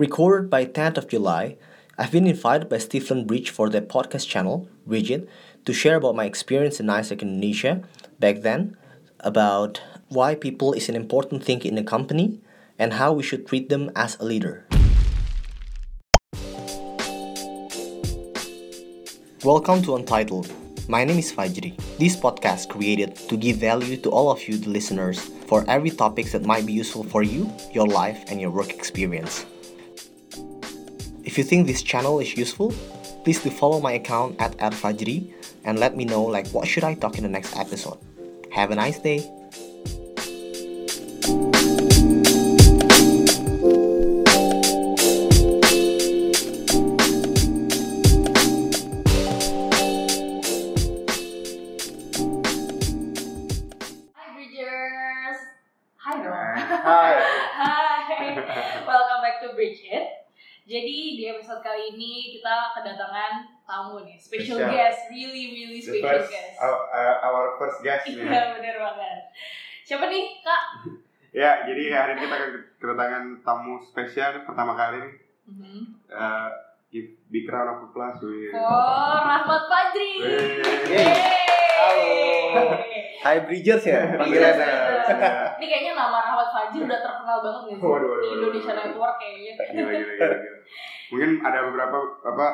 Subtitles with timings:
[0.00, 1.58] Recorded by 10th of July,
[1.98, 5.28] I've been invited by Stephen Breach for their podcast channel, Rigid,
[5.66, 7.84] to share about my experience in ISEC Indonesia
[8.18, 8.78] back then,
[9.20, 12.40] about why people is an important thing in a company,
[12.78, 14.64] and how we should treat them as a leader.
[19.44, 20.48] Welcome to Untitled.
[20.88, 21.76] My name is Fajri.
[21.98, 26.32] This podcast created to give value to all of you, the listeners, for every topics
[26.32, 29.44] that might be useful for you, your life, and your work experience.
[31.24, 32.72] If you think this channel is useful,
[33.24, 35.32] please do follow my account at @fajri
[35.64, 37.98] and let me know like what should I talk in the next episode.
[38.50, 39.28] Have a nice day.
[63.70, 64.66] Tamu nih, special Spesial.
[64.68, 66.56] guest, really really The special first, guest.
[66.58, 68.42] our, uh, our first guest Iya nih.
[68.52, 69.18] bener banget.
[69.80, 70.62] Siapa nih kak?
[71.30, 72.36] Ya, jadi hari ini kita
[72.76, 75.14] kedatangan tamu spesial pertama kali nih.
[75.46, 75.80] Mhm.
[76.04, 76.50] Uh,
[76.90, 78.18] give big round of applause.
[78.20, 78.50] Wih.
[78.50, 80.26] Oh Rahmat Fajri.
[81.70, 82.10] Halo.
[83.22, 84.66] Hai Bridgers ya panggilannya.
[84.66, 85.54] Iya.
[85.54, 88.72] Ini kayaknya nama Rahmat Fajri udah terkenal banget nih Waduh, waduh, di waduh, Indonesia.
[88.74, 89.52] Network kayaknya.
[89.54, 90.58] Gila, gila, gila, gila.
[91.10, 92.46] Mungkin ada beberapa apa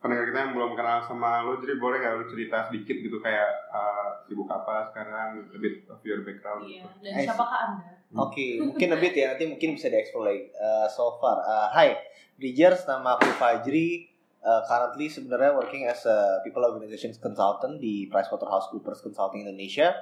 [0.00, 3.68] pendengar kita yang belum kenal sama lo, jadi boleh nggak lo cerita sedikit gitu kayak
[3.68, 6.64] uh, sibuk apa sekarang, a bit of your background.
[6.64, 6.88] Iya.
[6.88, 6.88] gitu.
[7.04, 7.88] Dan siapakah anda?
[8.16, 10.48] Oke, mungkin a bit ya, nanti mungkin bisa dieksplor lagi.
[10.56, 12.00] Uh, so far, uh, hi,
[12.40, 14.08] Bridgers, nama aku Fajri.
[14.40, 19.92] Uh, currently sebenarnya working as a people organizations consultant di PricewaterhouseCoopers Consulting Indonesia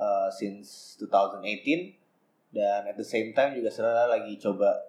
[0.00, 2.00] uh, since 2018
[2.56, 4.80] dan at the same time juga sebenarnya lagi coba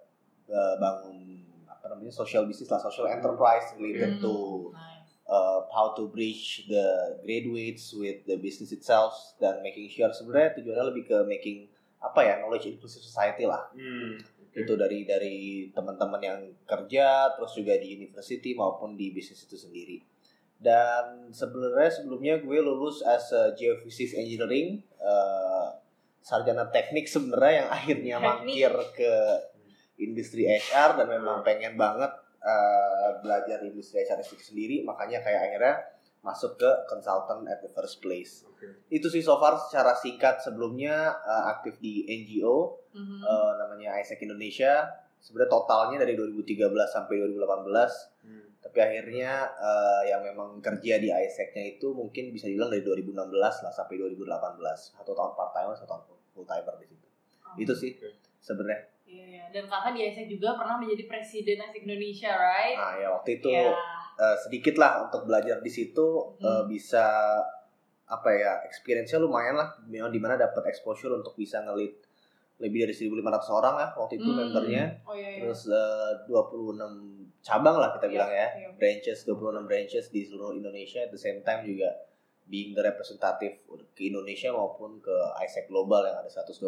[0.47, 1.43] uh, bangun
[1.91, 4.23] namanya social business lah, social enterprise related Hmm.
[4.23, 4.33] to
[5.27, 6.87] uh, how to bridge the
[7.19, 11.57] graduates with the business itself dan making sure sebenarnya tujuannya lebih ke making
[11.99, 14.15] apa ya knowledge inclusive society lah Hmm.
[14.51, 15.35] itu dari dari
[15.69, 20.03] teman-teman yang kerja terus juga di university maupun di bisnis itu sendiri
[20.57, 25.71] dan sebenarnya sebelumnya gue lulus as a geophysics engineering uh,
[26.19, 28.27] sarjana teknik sebenarnya yang akhirnya Teknik.
[28.27, 29.13] mangkir ke
[30.01, 32.09] industri HR dan memang pengen banget
[32.41, 35.75] uh, belajar industri HR itu sendiri makanya kayak akhirnya
[36.21, 38.85] masuk ke consultant at the first place Oke.
[38.93, 43.23] itu sih so far secara singkat sebelumnya uh, aktif di NGO Mhm.
[43.23, 44.83] eh, namanya ISEC Indonesia.
[45.23, 48.11] Sebenarnya totalnya dari 2013 sampai 2018.
[48.19, 48.51] Hmm.
[48.59, 53.71] Tapi akhirnya eh, yang memang kerja di ISEC-nya itu mungkin bisa dibilang dari 2016 lah
[53.71, 54.91] sampai 2018.
[54.91, 56.03] Satu tahun part timer, satu tahun
[56.35, 57.07] full timer di situ.
[57.47, 57.55] Oh.
[57.55, 58.11] Itu sih Oke.
[58.43, 58.91] sebenarnya.
[59.11, 59.43] Iya, iya.
[59.51, 62.75] Dan kakak di ISEC juga pernah menjadi presiden ISEC Indonesia, right?
[62.75, 63.75] Nah ya waktu itu Iya.
[64.13, 66.07] eh, sedikit lah untuk belajar di situ
[66.37, 66.63] Hmm.
[66.65, 67.35] bisa
[68.05, 71.95] apa ya experience-nya lumayan lah memang di mana dapat exposure untuk bisa ngelit
[72.59, 74.39] lebih dari 1.500 orang ya waktu itu Hmm.
[74.45, 75.35] membernya Oh iya, iya.
[75.39, 76.91] terus eh, 26
[77.41, 78.67] cabang lah kita Iya, bilang ya iya.
[78.77, 81.89] branches 26 branches di seluruh Indonesia at the same time juga
[82.43, 83.63] being the representative
[83.95, 86.61] ke Indonesia maupun ke ISEC global yang ada 123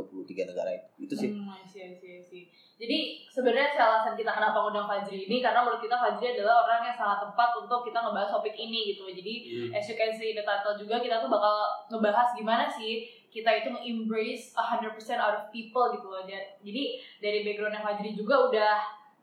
[0.48, 2.44] negara itu itu sih Hmm, I see, I see, I see.
[2.84, 3.00] Jadi
[3.32, 7.24] sebenarnya alasan kita kenapa ngundang Fajri ini karena menurut kita Fajri adalah orang yang sangat
[7.24, 9.08] tepat untuk kita ngebahas topik ini gitu.
[9.08, 9.70] Jadi Hmm.
[9.72, 11.56] as you can see the title juga kita tuh bakal
[11.88, 16.28] ngebahas gimana sih kita itu embrace 100% out of people gitu loh.
[16.28, 16.84] Ja- Jadi
[17.18, 18.74] dari backgroundnya Fajri juga udah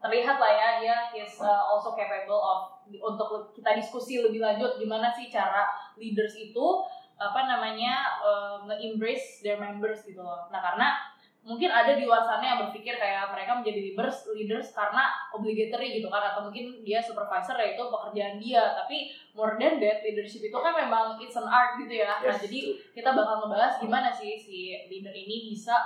[0.01, 5.13] terlihat lah ya dia is uh, also capable of untuk kita diskusi lebih lanjut gimana
[5.13, 6.67] sih cara leaders itu
[7.15, 10.49] apa namanya uh, nge-embrace their members gitu loh.
[10.49, 10.97] Nah karena
[11.41, 16.07] mungkin ada di luar sana yang berpikir kayak mereka menjadi leaders leaders karena obligatory gitu
[16.07, 20.53] kan atau mungkin dia supervisor ya itu pekerjaan dia tapi more than that leadership itu
[20.53, 22.61] kan memang it's an art gitu ya nah Yes, jadi
[22.93, 24.57] kita bakal ngebahas gimana sih si
[24.87, 25.81] leader ini bisa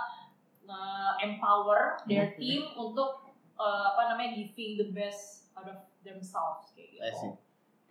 [0.65, 2.36] uh, empower their Mhm.
[2.36, 3.22] team untuk
[3.54, 7.30] uh, apa namanya giving the best out of themselves kayak I see.
[7.30, 7.39] gitu.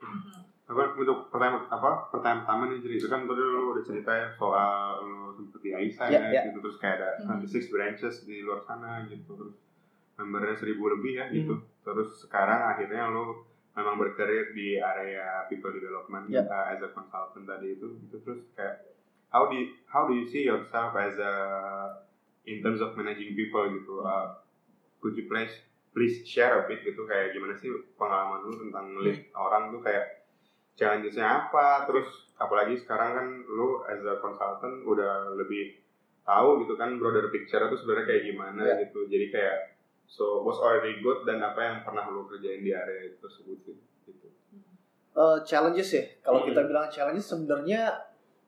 [0.04, 0.52] Mhm.
[0.64, 4.28] Apa untuk pertanyaan apa pertanyaan pertama nih jadi itu kan tadi lu udah cerita ya
[4.32, 6.42] soal lu sempet di AISA Ya, ya, ya.
[6.48, 7.44] gitu terus kayak ada Hmm.
[7.44, 9.56] 26 branches di luar sana gitu terus
[10.16, 11.36] membernya seribu lebih ya Hmm.
[11.36, 13.44] gitu terus sekarang akhirnya lu
[13.74, 16.46] memang berkarir di area people development Ya.
[16.46, 18.88] uh, as a consultant tadi itu gitu terus kayak
[19.30, 21.34] how do you, how do you see yourself as a
[22.46, 24.40] in terms of managing people gitu uh,
[25.00, 25.52] could you please
[25.92, 30.23] please share a bit gitu kayak gimana sih pengalaman lu tentang ngelit orang tuh kayak
[30.74, 35.78] challenge-nya apa terus apalagi sekarang kan lu as a consultant udah lebih
[36.24, 38.76] tahu gitu kan broader picture itu sebenarnya kayak gimana Ya.
[38.82, 39.58] gitu jadi kayak
[40.06, 44.28] so was already good dan apa yang pernah lu kerjain di area tersebut sih gitu
[45.14, 46.50] Eh, challenges ya kalau Hmm.
[46.50, 47.94] kita bilang challenges sebenarnya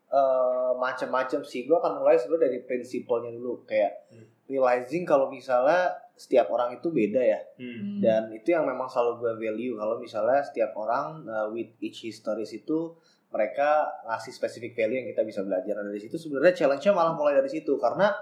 [0.08, 4.26] eh, macam-macam sih gue akan mulai sebenarnya dari prinsipalnya dulu kayak Hmm.
[4.46, 7.40] realizing kalau misalnya setiap orang itu beda ya.
[7.60, 8.00] Hmm.
[8.00, 12.52] dan itu yang memang selalu gue value kalau misalnya setiap orang uh, with each histories
[12.52, 12.96] itu
[13.32, 15.76] mereka ngasih spesifik value yang kita bisa belajar.
[15.76, 18.16] Nah, dari situ sebenarnya challenge-nya malah mulai dari situ karena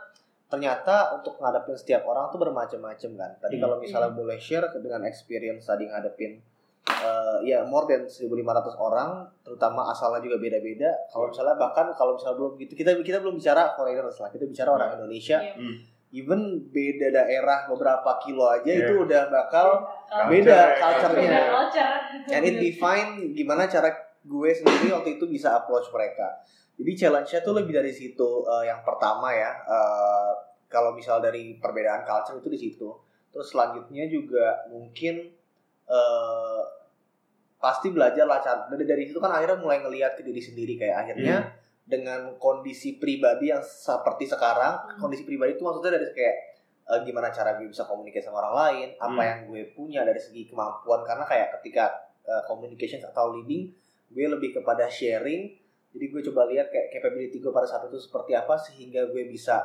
[0.50, 3.32] ternyata untuk ngadepin setiap orang tuh bermacam-macam kan.
[3.38, 3.64] Tadi Hmm.
[3.64, 6.42] kalau misalnya boleh share dengan experience tadi ngadepin
[6.90, 10.90] uh, ya more than 1.500 orang terutama asalnya juga beda-beda.
[11.10, 14.70] Kalau misalnya bahkan kalau misalnya belum gitu kita kita belum bicara foreigners lah kita bicara
[14.74, 15.38] orang Indonesia.
[15.42, 15.54] Iya.
[15.58, 15.78] Hmm.
[16.14, 18.86] Even beda daerah beberapa kilo aja Iya.
[18.86, 19.82] itu udah bakal
[20.30, 21.26] beda Culture, culture-nya.
[21.26, 21.94] beda culture.
[22.30, 23.90] and it define gimana cara
[24.22, 26.38] gue sendiri waktu itu bisa approach mereka.
[26.74, 28.30] Jadi challenge-nya tuh lebih dari situ.
[28.44, 30.32] Eh, yang pertama ya, eh,
[30.66, 32.90] kalau misal dari perbedaan culture itu di situ.
[33.30, 35.34] Terus selanjutnya juga mungkin
[35.84, 36.62] eh,
[37.58, 40.98] pasti belajar lah cara dari dari situ kan akhirnya mulai ngelihat ke diri sendiri kayak
[41.00, 41.48] akhirnya
[41.84, 45.00] dengan kondisi pribadi yang seperti sekarang Hmm.
[45.00, 46.38] kondisi pribadi itu maksudnya dari kayak
[46.84, 49.24] eh, gimana cara gue bisa komunikasi sama orang lain apa Hmm.
[49.24, 51.92] yang gue punya dari segi kemampuan karena kayak ketika
[52.24, 53.68] eh, communication atau leading
[54.10, 55.52] gue lebih kepada sharing
[55.92, 59.60] jadi gue coba lihat kayak capability gue pada saat itu seperti apa sehingga gue bisa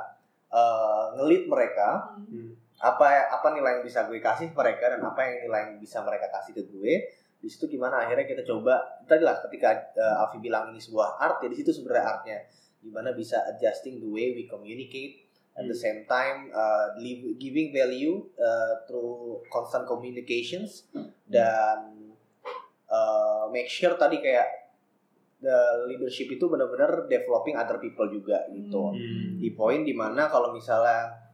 [0.49, 2.27] eh, ngelit mereka Hmm.
[2.29, 2.53] Hmm.
[2.79, 6.31] apa apa nilai yang bisa gue kasih mereka dan apa yang nilai yang bisa mereka
[6.31, 6.95] kasih ke gue
[7.39, 11.39] di situ gimana akhirnya kita coba tadi lah ketika uh, Alfi bilang ini sebuah art
[11.39, 12.39] ya di situ sebenarnya artnya
[12.79, 15.83] gimana bisa adjusting the way we communicate at the Hmm.
[15.83, 16.95] same time uh,
[17.35, 20.87] giving value uh, through constant communications
[21.27, 22.11] dan
[22.87, 24.47] uh, make sure tadi kayak
[25.39, 29.39] the leadership itu benar-benar developing other people juga gitu Hmm.
[29.39, 31.28] di poin di mana kalau misalnya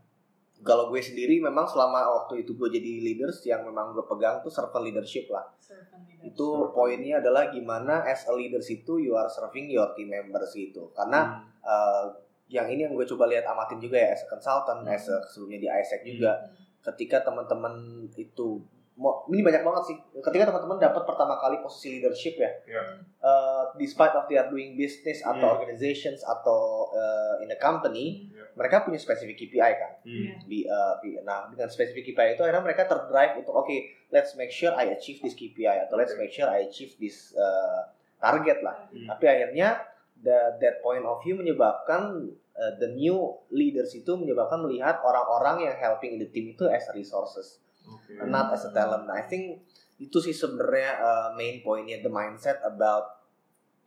[0.64, 4.48] kalau gue sendiri memang selama waktu itu gue jadi leaders yang memang gue pegang tuh
[4.48, 5.44] servant leadership lah.
[5.60, 6.24] Servant leader.
[6.24, 10.88] itu poinnya adalah gimana as a leaders itu you are serving your team members gitu.
[10.96, 11.44] Karena Hmm.
[11.60, 12.04] uh,
[12.48, 15.60] yang ini yang gue coba lihat amatin juga ya as a consultant as a sebelumnya
[15.60, 16.32] di ISEC juga.
[16.80, 18.60] Ketika teman-teman itu
[18.96, 22.82] ini banyak banget sih ketika teman-teman dapat pertama kali posisi leadership ya Ya.
[23.18, 25.54] uh, despite of they are doing business atau Hmm.
[25.56, 28.46] organizations atau uh, in a company Ya.
[28.54, 30.14] mereka punya spesifik KPI kan Hmm.
[30.14, 30.34] Iya.
[30.44, 33.74] di uh, di- nah dengan spesifik KPI itu akhirnya mereka terdrive untuk oke
[34.08, 36.20] let's make sure I achieve this KPI atau let's Okay.
[36.20, 39.10] make sure I achieve this uh, target lah Hmm.
[39.10, 39.82] tapi akhirnya
[40.16, 43.18] the, that point of view menyebabkan uh, the new
[43.50, 48.16] leaders itu menyebabkan melihat orang-orang yang helping in the team itu as resources Oke.
[48.26, 49.60] not as a talent nah, I think
[49.96, 53.22] itu sih sebenarnya uh, main pointnya the mindset about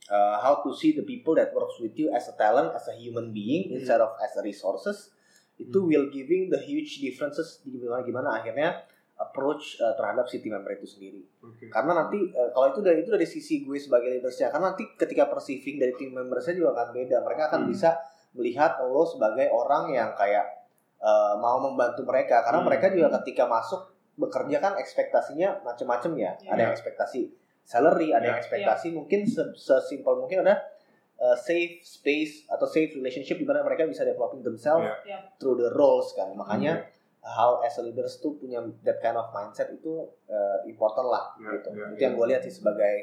[0.07, 2.95] uh, how to see the people that works with you as a talent as a
[2.95, 3.77] human being Hmm.
[3.77, 5.11] instead of as a resources
[5.57, 5.89] itu Hmm.
[5.89, 8.85] will giving the huge differences di gimana gimana akhirnya
[9.17, 11.67] approach uh, terhadap si team member itu sendiri Oke.
[11.67, 15.25] karena nanti uh, kalau itu dari itu dari sisi gue sebagai leadersnya karena nanti ketika
[15.25, 17.71] perceiving dari team membersnya juga akan beda mereka akan Hmm.
[17.73, 17.97] bisa
[18.37, 20.66] melihat lo sebagai orang yang kayak
[20.99, 22.67] uh, mau membantu mereka karena Hmm.
[22.67, 23.81] mereka juga ketika masuk
[24.13, 26.49] bekerja kan ekspektasinya macam-macam ya Iya.
[26.49, 27.21] ada yang ekspektasi
[27.61, 28.43] salary ada yang Iya.
[28.43, 30.57] ekspektasi mungkin se- sesimpel mungkin ada
[31.17, 34.95] uh, safe space atau safe relationship di mana mereka bisa developing themselves Iya.
[35.05, 35.19] Iya.
[35.37, 36.85] through the roles kan makanya
[37.19, 41.49] how as a leaders tuh punya that kind of mindset itu uh, important lah Iya,
[41.55, 42.95] gitu iya, itu yang gue lihat sih sebagai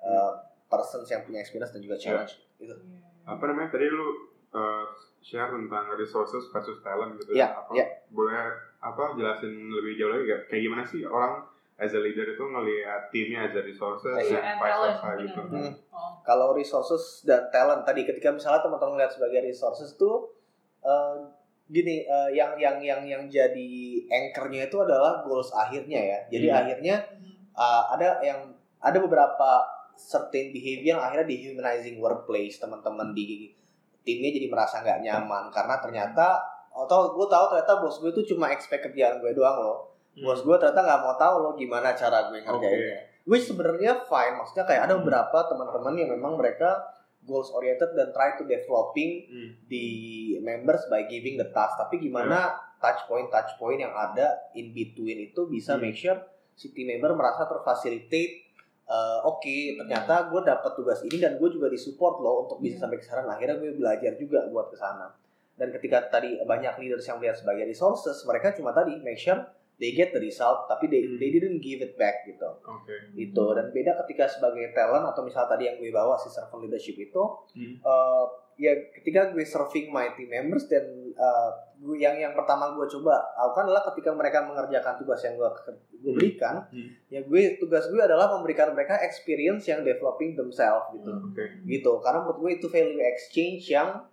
[0.00, 0.32] uh,
[0.66, 2.02] persons yang punya experience dan juga Iya.
[2.04, 2.74] challenge gitu
[3.22, 4.06] apa namanya tadi lu
[4.50, 4.84] uh,
[5.20, 7.86] share tentang resources versus talent gitu Iya, apa iya.
[8.08, 8.34] boleh
[8.80, 10.42] apa jelasin lebih jauh lagi gak?
[10.48, 11.44] kayak gimana sih orang
[11.76, 14.36] as a leader itu ngelihat timnya as a resources Iya.
[14.36, 15.40] dan And vice talent, versa gitu.
[15.42, 15.72] Hmm.
[15.92, 16.12] Oh.
[16.20, 20.32] kalau resources dan talent tadi ketika misalnya teman-teman lihat sebagai resources tuh
[20.80, 21.16] uh,
[21.66, 23.70] gini uh, yang yang yang yang jadi
[24.08, 26.58] anchornya itu adalah goals akhirnya ya jadi Hmm.
[26.58, 26.96] akhirnya
[27.52, 28.40] uh, ada yang
[28.80, 33.52] ada beberapa certain behavior yang akhirnya dehumanizing workplace teman-teman di
[34.02, 35.48] timnya jadi merasa nggak nyaman.
[35.48, 36.40] Karena ternyata
[36.70, 39.78] atau gue tahu ternyata bos gue itu cuma expect kerjaan gue doang loh.
[40.16, 42.98] Bos gue ternyata nggak mau tahu loh gimana cara gue ngerjainnya.
[43.28, 46.80] Which sebenarnya fine maksudnya kayak ada beberapa teman-teman yang memang mereka
[47.20, 49.50] goals oriented dan try to developing Hmm.
[49.68, 49.86] di
[50.40, 51.76] members by giving the task.
[51.76, 52.48] Tapi gimana
[52.80, 55.84] touch point touch point yang ada in between itu bisa Hmm.
[55.84, 56.16] make sure
[56.56, 58.49] si team member merasa terfacilitate
[58.90, 62.82] eh, oke ternyata gue dapat tugas ini dan gue juga disupport loh untuk bisa Hmm.
[62.84, 65.14] sampai ke sana akhirnya gue belajar juga buat ke sana
[65.54, 69.38] dan ketika tadi banyak leaders yang melihat sebagai resources mereka cuma tadi make sure
[69.76, 71.16] they get the result tapi they, Hmm.
[71.16, 75.46] they didn't give it back gitu oke itu dan beda ketika sebagai talent atau misal
[75.46, 77.78] tadi yang gue bawa si servant leadership itu Hmm.
[77.78, 78.24] eh,
[78.60, 80.84] ya ketika gue serving my team members dan
[81.16, 85.48] uh, gue yang yang pertama gue coba lakukan adalah ketika mereka mengerjakan tugas yang gue
[85.98, 86.92] gue berikan Hmm.
[87.08, 91.32] ya gue tugas gue adalah memberikan mereka experience yang developing themselves gitu Hmm.
[91.32, 91.44] Oke.
[91.64, 94.04] gitu karena menurut gue itu value exchange yang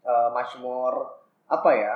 [0.00, 1.94] uh, much more apa ya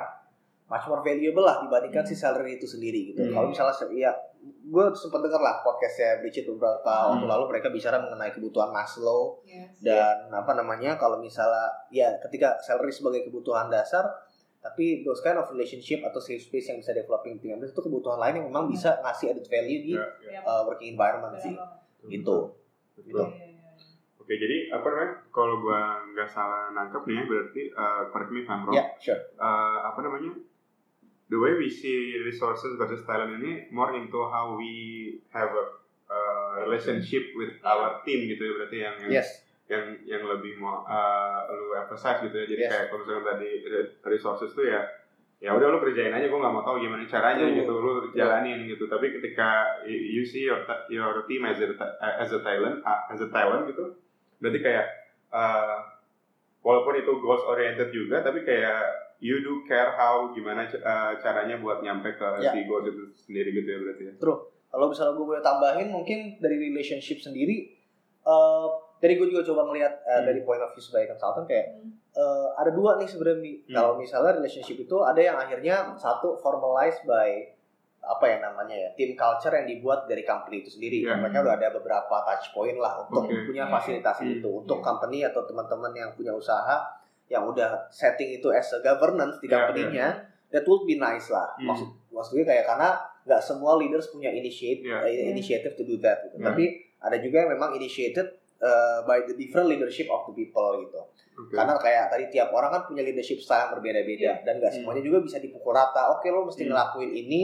[0.67, 3.31] much more valuable lah dibandingkan si salary itu sendiri gitu Hmm.
[3.31, 7.09] kalau misalnya ya gue sempat dengar lah podcastnya Bridget beberapa Hmm.
[7.13, 9.79] waktu lalu mereka bicara mengenai kebutuhan Maslow Yes.
[9.79, 14.03] dan apa namanya kalau misalnya ya ketika salary sebagai kebutuhan dasar
[14.59, 18.17] tapi those kind of relationship atau safe space yang bisa developing team members itu kebutuhan
[18.17, 18.73] lain yang memang Hmm.
[18.73, 20.31] bisa ngasih added value di Ya, ya.
[20.35, 20.43] Yap.
[20.43, 22.09] uh, working environment Benar sih banget.
[22.09, 22.37] gitu
[22.93, 23.05] Betul.
[23.05, 23.15] Gitu.
[23.15, 23.71] Iya, iya, iya.
[24.17, 25.13] Oke, jadi apa namanya?
[25.29, 28.75] Kalau gua nggak salah nangkep nih ya, berarti uh, correct me if I'm wrong.
[28.75, 30.35] ya sure Uh, apa namanya?
[31.27, 34.71] The way we see resources versus talent ini more into how we
[35.35, 35.65] have a
[36.07, 39.29] uh, relationship with our team gitu ya berarti yang yang yes
[39.67, 42.45] yang, yang lebih mau uh, lu emphasize gitu ya.
[42.47, 42.71] Jadi Yes.
[42.71, 44.79] kayak kalau misalkan tadi re- resources tuh ya
[45.37, 47.57] ya udah lu kerjain aja gue nggak mau tahu gimana caranya Betul.
[47.61, 51.67] gitu lu jalanin gitu tapi ketika you see your your team as a
[52.01, 53.93] as a talent as a talent gitu
[54.41, 54.85] berarti kayak
[55.29, 55.77] uh,
[56.65, 61.79] walaupun itu goals oriented juga tapi kayak you do care how gimana uh, caranya buat
[61.79, 62.51] nyampe ke Ya.
[62.51, 64.13] si goals itu sendiri gitu ya berarti ya
[64.67, 67.73] kalau misalnya gue boleh tambahin mungkin dari relationship sendiri
[68.21, 70.25] uh, dari gue juga coba ngelihat uh, Hmm.
[70.25, 71.93] dari point of view sebagai consultant kayak Hmm.
[72.13, 73.41] uh, ada dua nih sebenarnya.
[73.63, 73.73] Hmm.
[73.73, 77.53] kalau misalnya relationship itu ada yang akhirnya satu formalized by
[77.99, 81.17] apa ya namanya ya team culture yang dibuat dari company itu sendiri Ya.
[81.17, 83.45] mereka udah ada beberapa touch point lah untuk Oke.
[83.45, 84.31] punya fasilitas Hmm.
[84.33, 84.85] itu untuk Hmm.
[84.85, 86.85] company atau teman-teman yang punya usaha
[87.27, 90.07] yang udah setting itu as a governance di Ya, company-nya
[90.47, 91.67] that would be nice lah Hmm.
[91.67, 92.89] maksud maksudnya kayak karena
[93.23, 95.03] nggak semua leaders punya initiate Ya.
[95.03, 96.39] eh, initiative to do that gitu.
[96.39, 96.47] Ya.
[96.47, 96.63] tapi
[96.97, 98.25] ada juga yang memang initiated
[98.57, 101.01] uh, by the different leadership of the people gitu
[101.37, 101.53] Oke.
[101.53, 104.81] karena kayak tadi tiap orang kan punya leadership style yang berbeda-beda dan gak Hmm.
[104.81, 106.09] semuanya juga bisa dipukul rata.
[106.11, 106.71] Oke lo mesti Hmm.
[106.71, 107.43] ngelakuin ini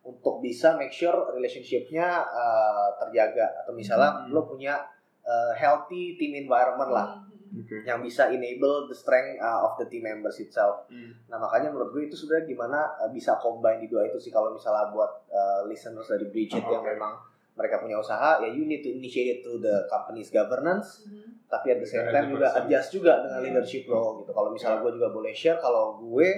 [0.00, 4.30] untuk bisa make sure relationshipnya uh, terjaga atau misalnya Hmm.
[4.30, 4.78] lo punya
[5.20, 7.33] uh, healthy team environment lah Hmm.
[7.54, 7.82] Oke.
[7.82, 10.84] yang bisa enable the strength uh, of the team members itself.
[10.86, 11.14] Hmm.
[11.26, 14.50] Nah makanya menurut gue itu sebenarnya gimana uh, bisa combine di dua itu sih kalau
[14.50, 17.14] misalnya buat uh, listeners dari Bridget Oh, yang memang
[17.54, 21.38] mereka punya usaha ya you need to initiate it through the company's governance Hmm.
[21.46, 23.46] tapi at the same time juga adjust juga dengan Iya.
[23.46, 24.30] leadership lo gitu.
[24.30, 26.28] Kalau misalnya gue juga boleh share kalau gue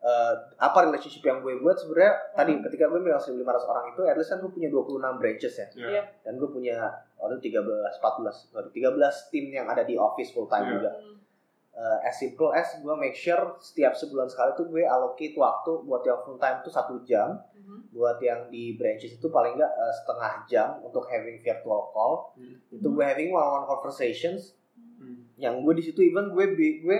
[0.00, 2.64] eh, apa relationship yang gue buat sebenarnya tadi Hmm.
[2.64, 5.66] ketika gue megang 1500 orang itu at least kan gue punya 26 branches ya.
[5.70, 5.88] Ya.
[5.90, 6.02] Iya.
[6.22, 6.76] Dan gue punya
[7.14, 7.60] waktu 13
[7.94, 8.96] 14 sorry, 13
[9.28, 10.74] tim yang ada di office full time Iya.
[10.74, 10.92] juga.
[11.70, 16.02] Eh, as simple as gue make sure setiap sebulan sekali tuh gue allocate waktu buat
[16.02, 17.84] yang full time tuh satu jam, Hmm.
[17.90, 22.32] buat yang di branches itu paling enggak eh, setengah jam untuk having virtual call.
[22.34, 22.56] Hmm.
[22.70, 24.56] Itu gue having one on one conversations
[24.96, 25.28] Hmm.
[25.36, 26.98] yang gue di situ even gue gue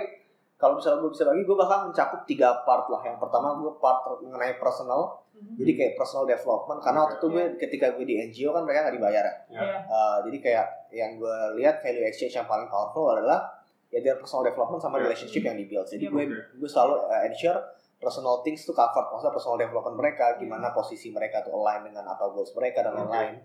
[0.61, 3.01] kalau misalnya gue bisa bagi gue bakal mencakup tiga part lah.
[3.01, 5.17] Yang pertama gue part mengenai personal.
[5.31, 5.57] Hmm.
[5.57, 6.79] jadi kayak personal development.
[6.85, 9.33] Karena waktu itu gue ketika gue di NGO kan mereka nggak dibayar ya?
[9.49, 9.61] Ya.
[9.65, 9.77] Iya.
[9.89, 13.49] Uh, jadi kayak yang gue lihat value exchange yang paling powerful adalah
[13.89, 15.09] ya their personal development sama Ya.
[15.09, 15.89] relationship yang dibuild.
[15.89, 17.57] Jadi Ya, gue gue selalu uh, ensure
[17.97, 22.29] personal things to cover maksudnya personal development mereka gimana posisi mereka tuh align dengan apa
[22.29, 23.37] goals mereka dan lain-lain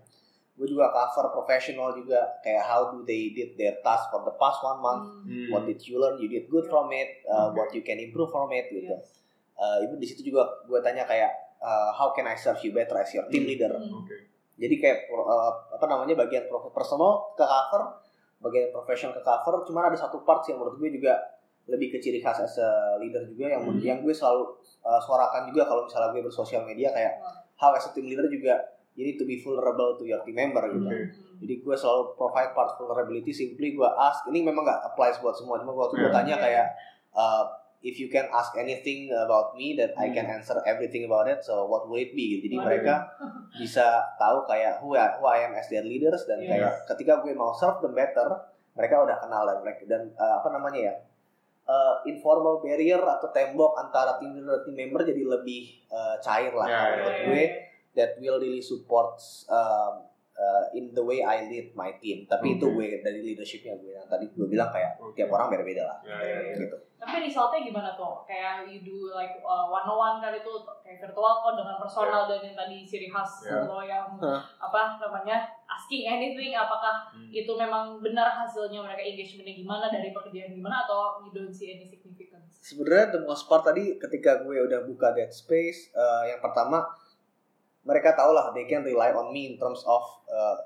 [0.57, 4.59] gue juga cover professional juga kayak how do they did their task for the past
[4.61, 5.47] one month Hmm.
[5.47, 7.55] What did you learn you did good from it uh, Oke.
[7.55, 9.21] what you can improve from it gitu Yes.
[9.53, 12.97] uh, even di situ juga gue tanya kayak uh, how can I serve you better
[12.97, 13.51] as your team Hmm.
[13.53, 14.01] leader Hmm.
[14.01, 14.15] Oke.
[14.57, 18.01] jadi kayak uh, apa namanya bagian personal ke cover
[18.39, 21.13] bagian professional ke cover cuman ada satu part sih yang menurut gue juga
[21.67, 23.77] lebih ke ciri khas as a leader juga yang Hmm.
[23.77, 27.21] yang gue selalu uh, suarakan juga kalau misalnya gue bersosial media kayak
[27.53, 28.57] how as a team leader juga
[29.05, 30.89] need to be vulnerable to your team member gitu.
[30.89, 31.05] Hmm.
[31.37, 35.61] jadi gue selalu provide part vulnerability simply gue ask ini memang nggak applies buat semua
[35.61, 36.15] cuma waktu gue Yeah.
[36.15, 36.41] tanya Yeah.
[36.41, 36.67] kayak
[37.13, 37.43] uh,
[37.85, 41.69] if you can ask anything about me that I can answer everything about it so
[41.69, 43.05] what will it be jadi mereka
[43.53, 43.85] bisa
[44.17, 46.57] tahu kayak who I, who I am as their leaders dan Yeah.
[46.57, 48.25] kayak ketika gue mau serve them better
[48.73, 50.93] mereka udah kenal dan mereka dan uh, apa namanya ya
[51.67, 56.65] uh, informal barrier atau tembok antara tim dan tim member jadi lebih uh, cair lah
[56.65, 57.25] ya, menurut ya.
[57.29, 57.43] gue
[57.97, 59.17] that will really support
[59.49, 62.23] um, uh, in the way I lead my team.
[62.23, 62.77] Tapi itu Oke.
[62.77, 65.17] gue dari leadershipnya gue yang tadi gue bilang kayak Oke.
[65.17, 65.97] tiap orang beda-beda lah.
[66.05, 66.55] Ya, ya, ya.
[66.55, 66.77] Gitu.
[66.97, 68.25] Tapi resultnya gimana tuh?
[68.25, 70.49] Kayak you do like uh, one on one kali itu
[70.81, 73.61] kayak virtual call dengan personal dan yang tadi ciri khas Ya.
[73.69, 74.41] lo yang Hah.
[74.57, 77.29] apa namanya asking anything apakah Hmm.
[77.29, 81.85] itu memang benar hasilnya mereka engagementnya gimana dari pekerjaan gimana atau you don't see any
[81.85, 82.57] significance?
[82.65, 86.81] Sebenarnya the most part tadi ketika gue udah buka that space, uh, yang pertama
[87.87, 90.59] mereka tahu lah they can rely on me in terms of uh,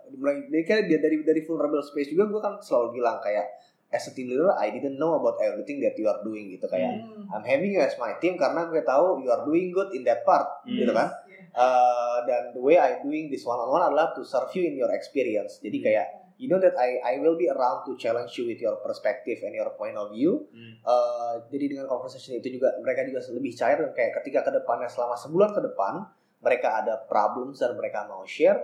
[0.65, 3.45] kayak dia dari dari vulnerable space juga gue kan selalu bilang kayak
[3.91, 6.97] as a team leader I didn't know about everything that you are doing gitu kayak
[7.05, 7.29] Hmm.
[7.29, 10.25] I'm having you as my team karena gue tahu you are doing good in that
[10.25, 10.75] part Hmm.
[10.75, 11.07] gitu kan.
[11.51, 14.73] Uh, dan the way I doing this one on one adalah to serve you in
[14.73, 16.07] your experience jadi kayak
[16.39, 19.51] you know that I I will be around to challenge you with your perspective and
[19.51, 20.79] your point of view Hmm.
[20.81, 24.87] Uh, jadi dengan conversation itu juga mereka juga lebih cair dan kayak ketika ke depannya
[24.87, 26.07] selama sebulan ke depan
[26.41, 28.57] mereka ada problems dan mereka mau share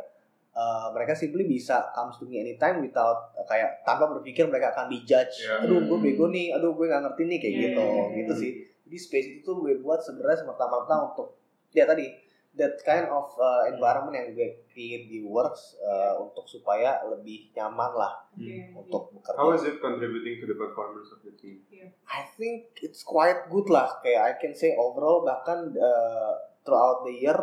[0.58, 4.90] uh, mereka simply bisa comes to me anytime without uh, kayak tanpa berpikir mereka akan
[4.90, 5.64] dijudge Yeah.
[5.64, 8.34] aduh gue bego nih aduh gue nggak ngerti nih kayak Yeah, gitu yeah, yeah, gitu
[8.34, 8.42] yeah.
[8.42, 8.52] sih
[8.88, 11.38] jadi space itu tuh gue buat sebenarnya semerta-merta untuk
[11.76, 12.08] ya tadi
[12.58, 17.94] that kind of uh, environment yang gue create di works uh, untuk supaya lebih nyaman
[17.94, 18.74] lah Oke.
[18.74, 21.62] untuk bekerja How is it contributing to the performance of the team?
[22.10, 26.34] I think it's quite good lah kayak I can say overall bahkan uh,
[26.68, 27.40] throughout the year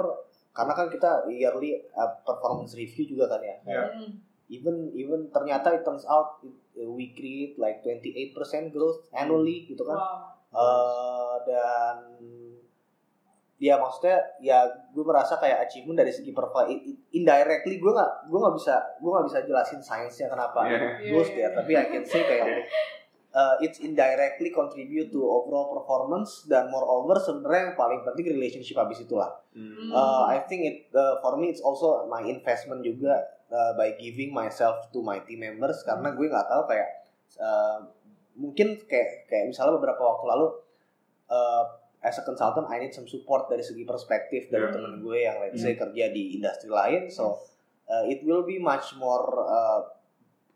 [0.53, 3.89] karena kan kita yearly uh, performance review juga kan ya Yeah.
[3.91, 4.11] Hmm.
[4.47, 8.37] even even ternyata it turns out it, uh, we create like 28%
[8.69, 10.37] growth annually gitu kan Wow.
[10.55, 11.97] Uh, dan
[13.57, 14.63] ya maksudnya ya
[14.93, 16.69] gue merasa kayak achievement dari segi performa
[17.11, 21.11] indirectly gue nggak gue nggak bisa gue nggak bisa jelasin sainsnya kenapa Yeah.
[21.11, 22.47] goes Yeah, tapi I can say kayak
[23.35, 29.03] uh, it's indirectly contribute to overall performance dan moreover sebenarnya yang paling penting relationship habis
[29.03, 29.87] itulah Hmm.
[29.87, 34.35] Uh, I think it uh, for me it's also my investment juga uh, by giving
[34.35, 36.91] myself to my team members karena gue nggak tahu kayak
[37.39, 37.79] uh,
[38.35, 40.59] mungkin kayak kayak misalnya beberapa waktu lalu
[41.31, 41.71] uh,
[42.03, 44.75] as a consultant I need some support dari segi perspektif dari Yeah.
[44.75, 47.39] temen gue yang let's say kerja di industri lain so
[47.87, 49.87] uh, it will be much more uh,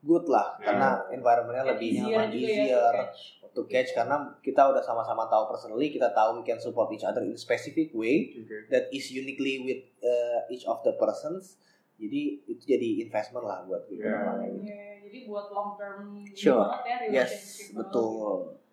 [0.09, 0.65] good lah Yeah.
[0.65, 3.21] karena environmentnya lebih Easier nyaman juga ya, easier to catch.
[3.53, 7.21] to catch karena kita udah sama-sama tahu personally kita tahu we can support each other
[7.21, 8.65] in specific way Okay.
[8.69, 11.61] that is uniquely with uh, each of the persons
[11.95, 14.49] jadi itu jadi investment lah buat gue Yeah.
[14.49, 14.65] gitu.
[14.65, 16.65] Oke, jadi buat long term Sure.
[16.65, 18.09] banget ya yes relationship betul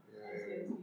[0.06, 0.75] gitu.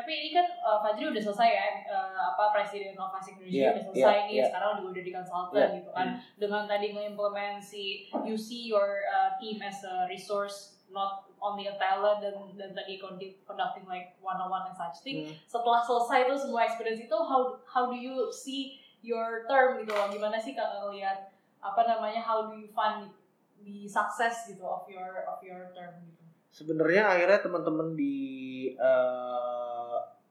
[0.00, 3.84] Tapi ini kan uh, Fajri udah selesai ya uh, apa presiden Inovasi Indonesia Iya, udah
[3.92, 4.44] selesai iya, nih iya.
[4.48, 5.76] sekarang udah udah di konsultan Iya.
[5.76, 6.08] gitu kan
[6.40, 7.84] dengan tadi nge-implement si
[8.24, 12.96] you see your uh, team as a resource not only a talent dan dan tadi
[12.96, 15.36] conduct- conducting like one on one and such thing Hmm.
[15.44, 20.08] setelah selesai tuh semua experience itu how how do you see your term gitu loh
[20.08, 21.28] gimana sih kakak ngeliat
[21.60, 23.12] apa namanya how do you find
[23.60, 28.16] the success gitu of your of your term gitu sebenarnya akhirnya teman-teman di
[28.74, 29.49] uh,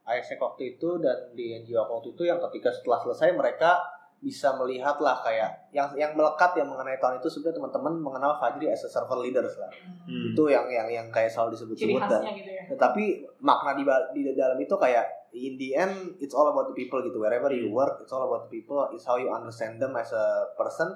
[0.09, 3.77] ISEC waktu itu dan di NGO waktu itu yang ketika setelah selesai mereka
[4.19, 8.67] bisa melihat lah kayak yang yang melekat yang mengenai tahun itu sebenarnya teman-teman mengenal Fajri
[8.67, 9.71] as a server leaders lah
[10.09, 10.33] Hmm.
[10.33, 13.03] itu yang yang yang kayak selalu disebut-sebut dan gitu ya tetapi
[13.39, 17.15] makna di, di dalam itu kayak in the end it's all about the people gitu
[17.15, 20.25] wherever you work it's all about the people it's how you understand them as a
[20.57, 20.89] person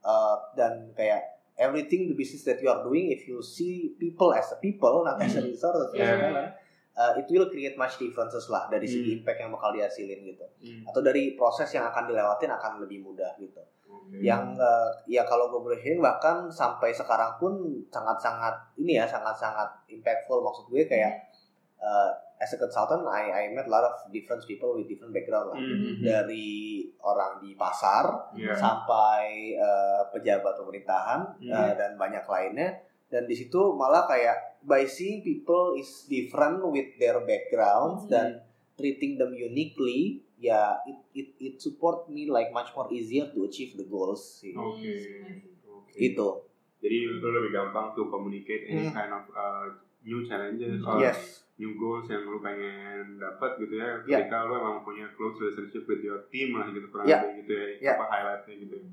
[0.00, 1.20] uh, dan kayak
[1.54, 5.20] everything the business that you are doing if you see people as a people not
[5.20, 6.50] as a resource Yeah.
[6.94, 9.18] Uh, it will create much differences lah dari segi Hmm.
[9.18, 10.88] impact yang bakal dihasilin gitu Hmm.
[10.88, 14.26] atau dari proses yang akan dilewatin akan lebih mudah gitu Okay.
[14.26, 17.56] yang uh, ya kalau gue boleh sharing bahkan sampai sekarang pun
[17.88, 21.30] sangat-sangat ini ya sangat-sangat impactful maksud gue kayak
[21.78, 25.46] uh, as a consultant I I met a lot of different people with different background
[25.48, 26.02] lah Hmm.
[26.02, 26.50] dari
[27.00, 28.52] orang di pasar Yeah.
[28.52, 31.48] sampai uh, pejabat pemerintahan Hmm.
[31.48, 32.74] uh, dan banyak lainnya
[33.08, 38.10] dan di situ malah kayak by seeing people is different with their backgrounds Hmm.
[38.10, 38.26] dan
[38.74, 43.76] treating them uniquely ya it, it it support me like much more easier to achieve
[43.76, 44.82] the goals sih Oke.
[44.82, 45.78] Hmm.
[45.78, 45.94] Oke.
[45.94, 46.28] itu
[46.84, 48.92] Jadi lu lebih gampang to communicate any Hmm.
[48.92, 49.72] kind of uh,
[50.02, 54.26] new challenges or yes new goals yang lu pengen dapat gitu ya Yeah.
[54.26, 57.22] ketika lu emang punya close relationship with your team lah gitu kurang Yeah.
[57.22, 57.94] lebih gitu ya Yeah.
[57.96, 58.88] apa highlightnya gitu ya.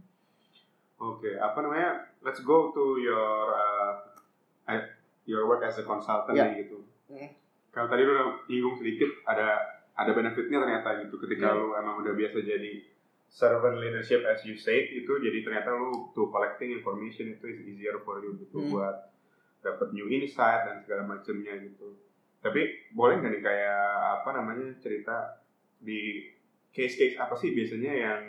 [1.01, 1.91] Oke, apa namanya?
[2.21, 4.10] Let's go to your uh,
[5.31, 6.51] your work as a consultant Yeah.
[6.59, 6.83] gitu.
[7.07, 7.31] Mm.
[7.71, 9.55] Kalau tadi lu udah nyinggung sedikit ada
[9.95, 11.59] ada benefitnya ternyata gitu ketika Yeah.
[11.59, 12.83] lu emang udah biasa jadi
[13.31, 17.95] servant leadership as you said itu jadi ternyata lu to collecting information itu is easier
[18.03, 18.75] for you gitu Hmm.
[18.75, 18.95] buat
[19.63, 21.95] dapat new insight dan segala macamnya gitu.
[22.41, 23.85] Tapi boleh nggak nih kayak
[24.19, 25.39] apa namanya cerita
[25.77, 26.27] di
[26.73, 28.21] case-case apa sih biasanya yang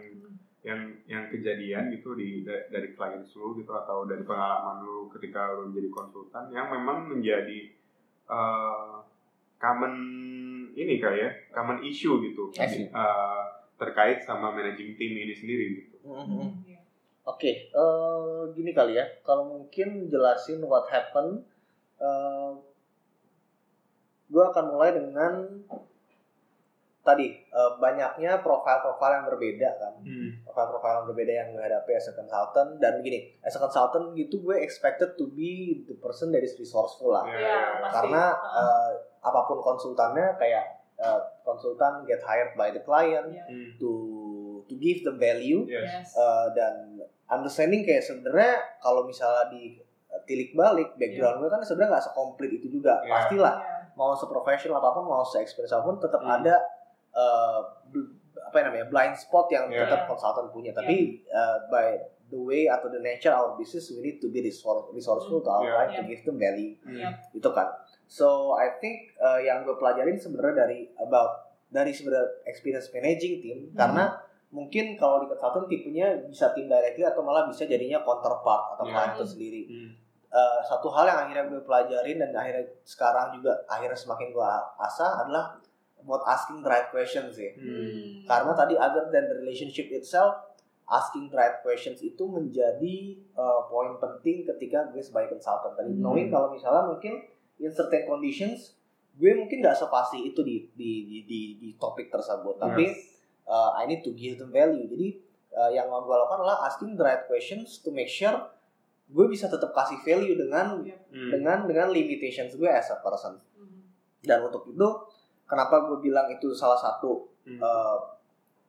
[0.62, 5.50] yang yang kejadian gitu di da- dari klien lu gitu atau dari pengalaman lu ketika
[5.58, 7.74] lu menjadi konsultan yang memang menjadi
[8.30, 9.02] uh,
[9.58, 9.94] common
[10.78, 12.54] ini kali ya common issue gitu
[12.94, 13.42] uh,
[13.74, 15.96] terkait sama managing team ini sendiri gitu.
[16.06, 16.70] Mhm.
[16.70, 16.80] Iya.
[17.26, 19.06] Oke, eh, gini kali ya.
[19.26, 21.42] Kalau mungkin jelasin what happened,
[21.98, 22.52] eh
[24.32, 25.60] gue akan mulai dengan
[27.02, 30.30] tadi uh, banyaknya profil-profil yang berbeda kan Hmm.
[30.42, 34.38] profil-profil yang berbeda yang gue hadapi as a consultant dan gini as a consultant gitu
[34.40, 35.50] gue expected to be
[35.82, 37.88] the person that is resourceful lah Iya, Iya, iya.
[37.90, 40.62] karena uh, apa pun konsultannya kayak
[40.96, 43.44] uh, konsultan get hired by the client Iya.
[43.44, 43.70] Hmm.
[43.76, 43.92] to
[44.64, 46.14] to give them value Yes.
[46.14, 49.74] Uh, dan understanding kayak sebenarnya kalau misalnya di
[50.22, 53.10] tilik balik background gue kan sebenarnya nggak sekomplit itu juga Iya.
[53.10, 53.90] pastilah Iya.
[53.92, 56.36] mau seprofesional apa pun mau se-experience apa pun tetap Hmm.
[56.36, 56.62] ada
[57.12, 57.60] uh,
[58.42, 59.86] apa namanya blind spot yang Iya.
[59.86, 61.96] tetap konsultan punya tapi uh, by
[62.26, 65.62] the way atau the nature our business we need to be resource, resourceful to our
[65.62, 66.08] client to Iya.
[66.08, 66.72] give them value.
[66.82, 67.08] Iya.
[67.30, 67.68] itu kan
[68.04, 73.58] so I think uh, yang gue pelajarin sebenarnya dari about dari sebenarnya experience managing team
[73.68, 73.76] Hmm.
[73.76, 74.04] karena
[74.48, 78.92] mungkin kalau di consultant tipenya bisa tim directly atau malah bisa jadinya counterpart atau Iya.
[78.92, 79.90] client itu sendiri Hmm.
[80.28, 84.48] Uh, satu hal yang akhirnya gue pelajarin dan akhirnya sekarang juga akhirnya semakin gue
[84.78, 85.60] asah adalah
[86.02, 88.22] about asking the right questions sih Hmm.
[88.24, 90.36] karena tadi other than the relationship itself
[90.84, 92.96] asking the right questions itu menjadi
[93.32, 96.02] uh, poin penting ketika gue sebagai consultant tadi Hmm.
[96.02, 97.22] knowing kalau misalnya mungkin
[97.56, 98.76] in certain conditions
[99.12, 102.88] gue mungkin nggak sepasti itu di di di di, di topik tersebut tapi
[103.44, 105.08] uh, I need to give them value jadi
[105.52, 108.32] uh, yang mau gue lakukan adalah asking the right questions to make sure
[109.06, 110.80] gue bisa tetap kasih value dengan
[111.12, 111.28] Hmm.
[111.28, 113.80] dengan dengan limitations gue as a person Mhm.
[114.24, 114.88] dan untuk itu
[115.52, 117.58] kenapa gue bilang itu salah satu Hmm.
[117.58, 117.98] uh,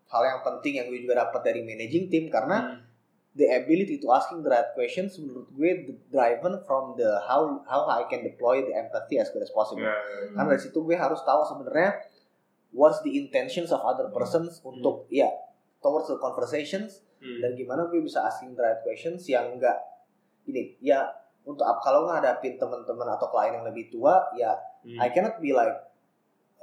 [0.10, 2.82] hal yang penting yang gue juga dapat dari managing team karena Hmm.
[3.34, 7.86] the ability to asking the right questions menurut gue the- driven from the how how
[7.86, 9.82] I can deploy the empathy as good as possible.
[9.82, 10.34] Iya, iya.
[10.34, 12.02] Karena dari situ gue harus tahu sebenarnya
[12.70, 15.30] what's the intentions of other persons untuk ya
[15.80, 17.40] towards the conversations Hmm.
[17.40, 19.80] dan gimana gue bisa asking the right questions yang enggak
[20.44, 21.08] ini ya
[21.42, 25.00] untuk kalau ngadapin teman-teman atau klien yang lebih tua ya Hmm.
[25.00, 25.93] I cannot be like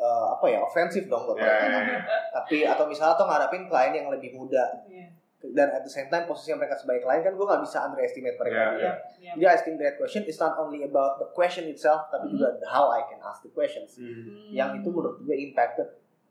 [0.01, 2.01] uh, apa ya offensive dong buat mereka iya, iya.
[2.33, 5.13] tapi atau misalnya atau ngadapin klien yang lebih muda Iya.
[5.53, 8.57] dan at the same time posisi mereka sebagai klien kan gue nggak bisa underestimate mereka
[8.57, 8.81] Iya, juga.
[8.81, 8.93] Iya.
[9.21, 9.33] Iya.
[9.37, 12.33] Jadi asking the right question is not only about the question itself tapi Mhm.
[12.35, 13.97] juga the how I can ask the questions.
[13.97, 14.49] Hmm.
[14.51, 15.89] Yang itu menurut gue impacted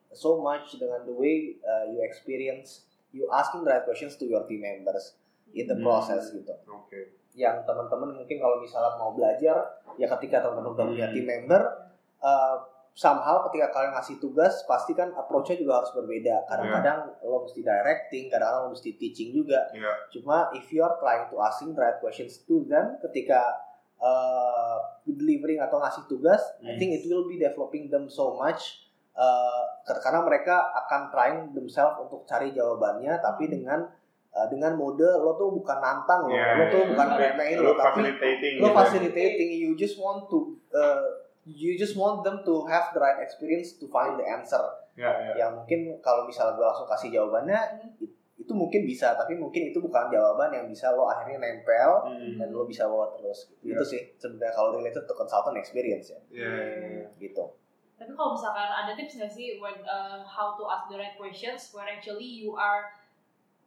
[0.09, 4.45] so much dengan the way uh, you experience you asking the right questions to your
[4.45, 5.17] team members
[5.51, 5.81] in the Hmm.
[5.81, 6.53] process gitu.
[6.65, 7.17] Oke.
[7.33, 9.57] Yang teman-teman mungkin kalau misalnya mau belajar
[9.95, 11.13] ya ketika teman-teman udah punya Hmm.
[11.13, 11.61] team member
[12.21, 12.57] uh,
[12.99, 16.43] somehow ketika kalian ngasih tugas pasti kan approach-nya juga harus berbeda.
[16.45, 19.71] Kadang-kadang lo mesti directing, kadang-kadang lo mesti teaching juga.
[19.71, 20.11] Iya.
[20.11, 23.39] Cuma if you are trying to asking the right questions to them ketika
[23.97, 26.77] uh, delivering atau ngasih tugas, I Hmm.
[26.77, 28.83] think it will be developing them so much.
[29.15, 33.83] Uh, karena mereka akan trying themselves untuk cari jawabannya, tapi dengan
[34.29, 36.89] uh, dengan mode lo tuh bukan nantang lo, Iya, lo tuh iya.
[36.89, 38.53] bukan remehin Lu lo, tapi facilitating.
[38.55, 38.75] lo gitu.
[38.75, 39.49] facilitating.
[39.57, 40.37] You just want to
[40.71, 41.18] uh,
[41.51, 44.61] you just want them to have the right experience to find the answer
[44.93, 45.33] Iya, iya.
[45.39, 47.59] yang mungkin kalau misalnya gue langsung kasih jawabannya
[47.97, 52.35] it- itu mungkin bisa tapi mungkin itu bukan jawaban yang bisa lo akhirnya nempel Hmm.
[52.35, 53.73] dan lo bisa bawa terus Iya.
[53.73, 57.07] itu sih sebenarnya kalau related to consultant experience ya Iya, iya, iya.
[57.17, 57.45] gitu
[57.95, 61.71] Tapi kalau misalkan ada tips nggak sih when uh, how to ask the right questions
[61.71, 62.87] where actually you are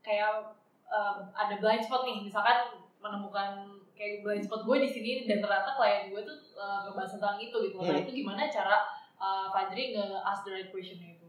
[0.00, 0.52] kayak
[0.88, 5.72] um, ada blind spot nih misalkan menemukan kayak blind spot gue di sini dan ternyata
[5.72, 7.76] klien gue tuh uh, ngebahas tentang itu gitu.
[7.76, 8.02] Nah Hmm.
[8.02, 8.76] itu gimana cara
[9.14, 11.26] uh, Fajri nge-ask the right question itu?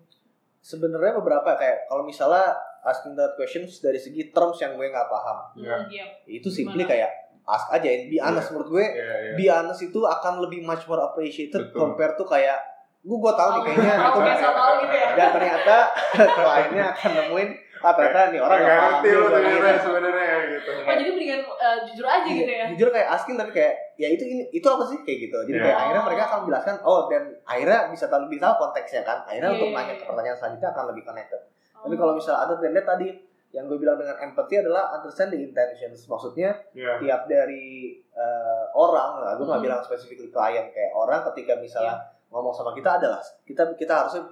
[0.60, 5.38] sebenarnya beberapa kayak kalau misalnya asking that questions dari segi terms yang gue nggak paham
[5.54, 5.76] Iya.
[5.76, 6.06] Hmm, iya.
[6.26, 6.92] itu simply Gimana?
[6.96, 7.12] kayak
[7.44, 9.32] ask aja be honest menurut gue Iya, iya.
[9.36, 11.76] be honest itu akan lebih much more appreciated Betul.
[11.78, 12.56] compare tuh kayak
[12.98, 15.08] gue gue tahu nih Oh, kayaknya oh, itu kayak so tau gitu ya.
[15.14, 15.76] dan ternyata
[16.40, 17.50] kliennya akan nemuin
[17.84, 19.02] ah ternyata nih orang Nggak paham
[19.84, 20.24] sebenarnya
[20.56, 20.70] gitu.
[20.76, 22.66] Oh, jadi mendingan uh, jujur aja gitu ya.
[22.70, 25.64] jujur kayak asking tapi kayak ya itu ini itu apa sih kayak gitu jadi Iya.
[25.64, 29.50] kayak akhirnya mereka akan menjelaskan oh dan akhirnya bisa tahu lebih tahu konteksnya kan akhirnya
[29.50, 29.98] Iya, untuk iya, nanya iya.
[29.98, 31.42] ke pertanyaan selanjutnya akan lebih connected
[31.74, 31.82] Oh.
[31.84, 33.08] tapi kalau misalnya ada tanda tadi
[33.50, 36.98] yang gue bilang dengan empathy adalah understand the intentions maksudnya Iya.
[36.98, 37.66] tiap dari
[38.10, 39.68] eh, orang nah, gue nggak Hmm.
[39.68, 41.98] bilang specifically klien kayak orang ketika misalnya
[42.30, 44.26] ngomong sama kita adalah kita kita harusnya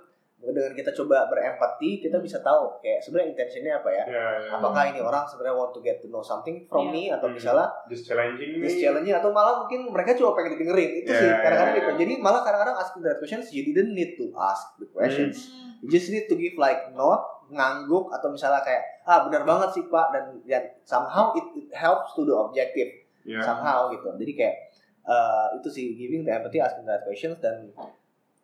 [0.44, 4.50] dengan kita coba berempati kita bisa tahu kayak sebenarnya intentionnya apa ya Iya, iya.
[4.52, 6.92] apakah ini orang sebenarnya want to get to know something from Iya.
[6.92, 7.38] me atau Hmm.
[7.38, 8.82] misalnya Just challenging this me.
[8.82, 12.00] challenge atau malah mungkin mereka cuma pengen dengerin itu Yeah, sih kadang-kadang yeah, gitu yeah.
[12.00, 15.78] jadi malah kadang-kadang asking the right questions you didn't need to ask the questions Hmm.
[15.80, 19.84] you just need to give like note ngangguk atau misalnya kayak ah benar banget sih
[19.86, 22.90] pak dan dan somehow it, it helps to the objective
[23.22, 23.38] Iya.
[23.40, 24.56] somehow gitu jadi kayak
[25.04, 27.70] uh, itu sih giving the empathy asking the right questions dan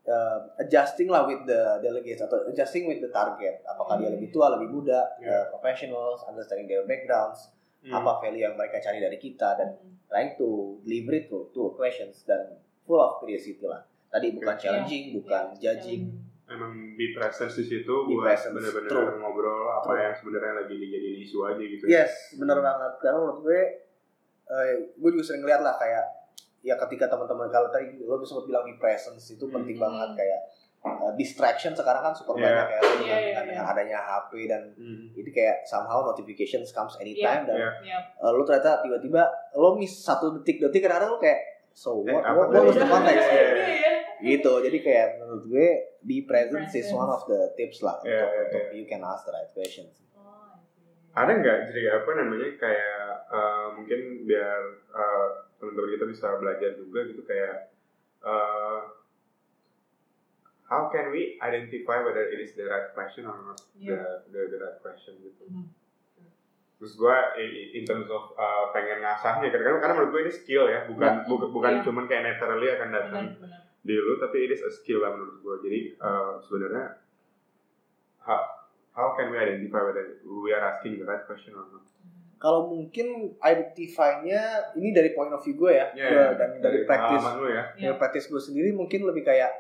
[0.08, 4.16] uh, adjusting lah with the delegates atau adjusting with the target apakah dia Hmm.
[4.16, 5.44] lebih tua lebih muda Yeah.
[5.44, 7.94] uh, professionals understanding their backgrounds Hmm.
[7.94, 9.96] apa value yang mereka cari dari kita dan Hmm.
[10.08, 13.84] trying to deliver it to, to questions dan full of curiosity lah.
[14.08, 14.64] Tadi bukan Okay.
[14.66, 16.08] challenging, bukan Iya, judging,
[16.48, 20.00] emang be present di situ Be buat bener-bener ngobrol apa True.
[20.00, 21.84] yang sebenarnya lagi dijadiin isu aja gitu.
[21.86, 23.04] Yes, bener banget.
[23.04, 23.62] Karena menurut gue,
[24.48, 26.17] eh, gue juga sering lihat lah kayak
[26.68, 29.88] ya ketika teman-teman kalau tadi lo sempat bilang di presence itu penting Hmm.
[29.88, 30.42] banget kayak
[30.80, 32.44] eh, distraction sekarang kan super Iya.
[32.46, 35.10] banyak ya Iya, dengan, iya, dengan- dengan adanya HP dan Hmm.
[35.12, 37.70] ini kayak somehow notifications comes anytime dan Iya.
[37.82, 38.00] Iya.
[38.18, 41.40] eh, lo ternyata tiba-tiba lo miss satu detik-detik kadang-kadang lo kayak
[41.74, 43.92] so Eh, what, apa what, what was the context Iya, Iya, iya.
[44.20, 45.68] gitu jadi kayak menurut gue
[46.02, 48.74] be present is one of the tips lah Iya, untuk, iya, untuk iya.
[48.74, 50.56] you can ask the right questions Oh.
[51.16, 54.62] Ada nggak jadi apa namanya kayak eh, mungkin biar
[54.94, 55.28] eh,
[55.58, 57.74] teman-teman kita bisa belajar juga gitu kayak
[58.22, 58.82] eh,
[60.68, 63.96] how can we identify whether it is the right question or not Iya.
[64.28, 65.44] the, the the right question gitu.
[65.48, 65.66] Mhm.
[66.78, 67.16] Terus gue
[67.74, 71.26] in terms of uh, pengen ngasahnya kadang-kadang karena menurut gue ini skill ya bukan Ya.
[71.26, 71.84] bukan, bukan Iya.
[71.84, 73.62] cuman kayak naturally akan datang benar.
[73.82, 77.02] di lu tapi it is a skill lah menurut gue jadi uh, sebenarnya
[78.22, 78.40] how,
[78.92, 81.82] how can we identify whether we are asking the right question or not
[82.38, 84.42] kalau mungkin identify-nya
[84.74, 87.64] ini dari point of view gue ya Ya, Gue- dan dari practice pengalaman lu ya
[87.74, 87.88] Iya.
[87.88, 89.52] dari practice gue sendiri mungkin lebih kayak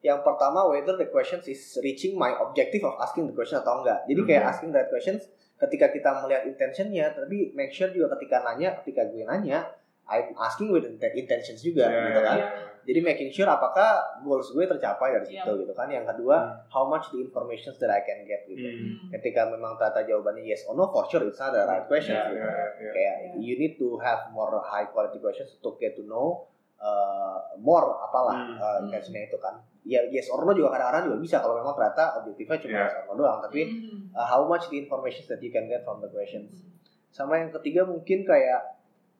[0.00, 4.04] yang pertama whether the questions is reaching my objective of asking the question atau enggak
[4.04, 4.50] jadi kayak Mhm.
[4.50, 5.22] asking the right questions
[5.56, 9.64] ketika kita melihat intentionnya tapi make sure juga ketika nanya ketika gue nanya
[10.06, 12.48] I'm asking with inten- intentions juga Ya, gitu kan Iya.
[12.86, 13.90] Jadi making sure apakah
[14.22, 16.54] goals gue tercapai dari situ gitu kan yang kedua Hmm.
[16.70, 19.10] how much the information that I can get gitu Hmm.
[19.10, 22.30] ketika memang ternyata jawabannya yes or no for sure it's not the right question Ya,
[22.30, 22.38] gitu.
[22.38, 22.46] ya,
[22.78, 22.90] ya.
[22.90, 23.30] kayak Iya.
[23.36, 26.46] you need to have more high quality questions to get to know
[26.76, 28.54] uh, more apalah Hmm.
[28.54, 32.20] uh, intentionnya itu kan ya yes or no juga kadang-kadang juga bisa kalau memang ternyata
[32.20, 32.82] objektifnya cuma Iya.
[32.84, 34.12] yes or no doang tapi Mhm.
[34.12, 36.62] uh, how much the information that you can get from the questions
[37.08, 38.75] sama yang ketiga mungkin kayak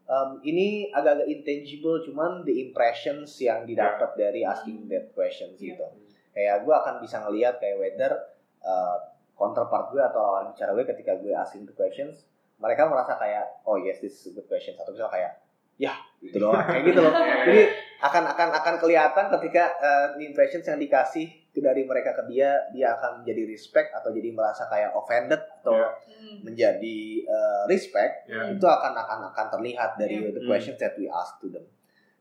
[0.06, 5.74] um, ini agak-agak intangible cuman the impressions yang didapat dari asking that questions Iya.
[5.76, 5.86] gitu.
[6.32, 8.12] Kayak gue akan bisa ngelihat kayak whether
[8.60, 8.96] uh,
[9.36, 12.24] counterpart gue atau lawan bicara gue ketika gue asking the questions
[12.56, 14.72] mereka merasa kayak oh yes this is a good question.
[14.80, 15.32] Atau misalnya kayak
[15.76, 15.92] ya
[16.24, 16.64] gitu doang.
[16.64, 17.12] Kayak gitu loh.
[17.44, 17.62] Jadi
[17.96, 23.20] akan akan akan kelihatan ketika uh, impressions yang dikasih dari mereka ke dia dia akan
[23.20, 25.88] menjadi respect atau jadi merasa kayak offended atau Iya.
[26.16, 26.36] Mhm.
[26.42, 28.50] menjadi uh, respect Ya.
[28.50, 30.30] itu akan akan akan terlihat dari Iya.
[30.30, 30.48] the Hmm.
[30.48, 31.64] questions that we ask to them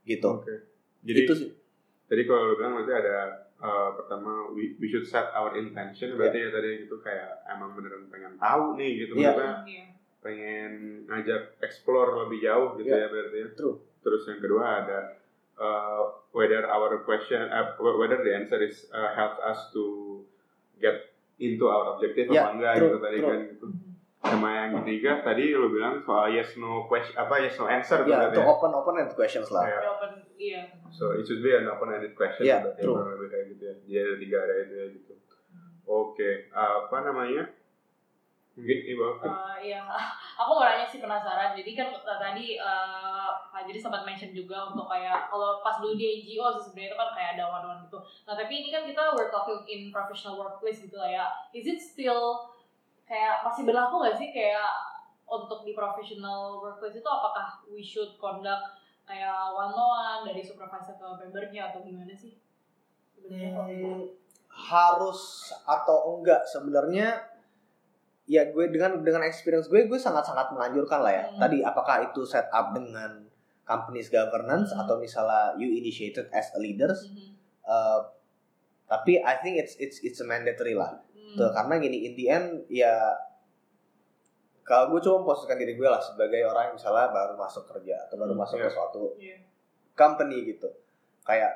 [0.03, 0.53] gitu Oke.
[1.01, 1.49] Jadi itu sih
[2.05, 3.17] Jadi kalau lu bilang berarti ada
[3.57, 8.05] uh, pertama we, we should set our intention berarti ya tadi gitu kayak emang beneran
[8.07, 9.33] pengen tahu nih gitu Iya.
[9.33, 9.85] maksudnya Iya.
[10.21, 10.71] pengen
[11.05, 12.99] ngajak explore lebih jauh gitu Iya.
[12.99, 13.47] ya berarti ya.
[13.53, 13.77] True.
[13.99, 14.97] Terus yang kedua ada
[15.55, 19.83] uh, whether our question uh, whether the answer is uh, helps us to
[20.77, 23.29] get into our objective Iya, apa enggak true, gitu tadi true.
[23.29, 23.67] kan gitu.
[24.25, 28.09] Sama yang ketiga tadi lu bilang soal yes no question apa yes no answer tuh
[28.09, 28.47] ya berarti itu ya.
[28.49, 29.79] open open end questions lah Iya.
[29.85, 30.61] Open, iya.
[30.89, 32.97] So it should be an open-ended question Iya, berarti true.
[32.97, 33.73] lebih kayak gitu ya.
[33.77, 35.13] Jadi ada tiga ada itu ya gitu.
[35.85, 37.43] Oke, apa namanya?
[38.55, 39.19] Mungkin Ibu.
[39.19, 39.83] Eh, iya,
[40.39, 41.51] aku mau nanya sih penasaran.
[41.51, 46.23] Jadi kan eh, tadi eh Fajri sempat mention juga untuk kayak kalau pas dulu di
[46.23, 47.99] NGO sih sebenarnya itu kan kayak ada one-one gitu.
[48.23, 51.25] Nah tapi ini kan kita we're talking in professional workplace gitu lah ya.
[51.51, 52.55] Is it still
[53.03, 54.71] kayak masih berlaku nggak sih kayak
[55.27, 60.95] untuk di professional workplace itu apakah we should conduct kayak one on one dari supervisor
[60.95, 62.39] ke membernya atau gimana sih?
[63.11, 63.67] Sebenarnya kalau.
[63.67, 64.03] Hmm,
[64.55, 67.34] harus atau enggak sebenarnya
[68.25, 71.37] ya gue dengan dengan experience gue gue sangat sangat menganjurkan lah ya Hmm.
[71.39, 73.21] tadi apakah itu set up dengan
[73.61, 74.81] company's governance Hmm.
[74.81, 77.37] atau misalnya you initiated as a leaders Mhm.
[77.63, 78.01] uh,
[78.85, 81.37] tapi I think it's it's it's a mandatory lah Hmm.
[81.37, 82.93] Tuh, karena gini in the end ya
[84.61, 88.17] kalau gue coba memposisikan diri gue lah sebagai orang yang misalnya baru masuk kerja atau
[88.17, 88.65] baru Hmm, masuk iya.
[88.65, 89.37] ke suatu Iya.
[89.93, 90.69] company gitu
[91.21, 91.53] kayak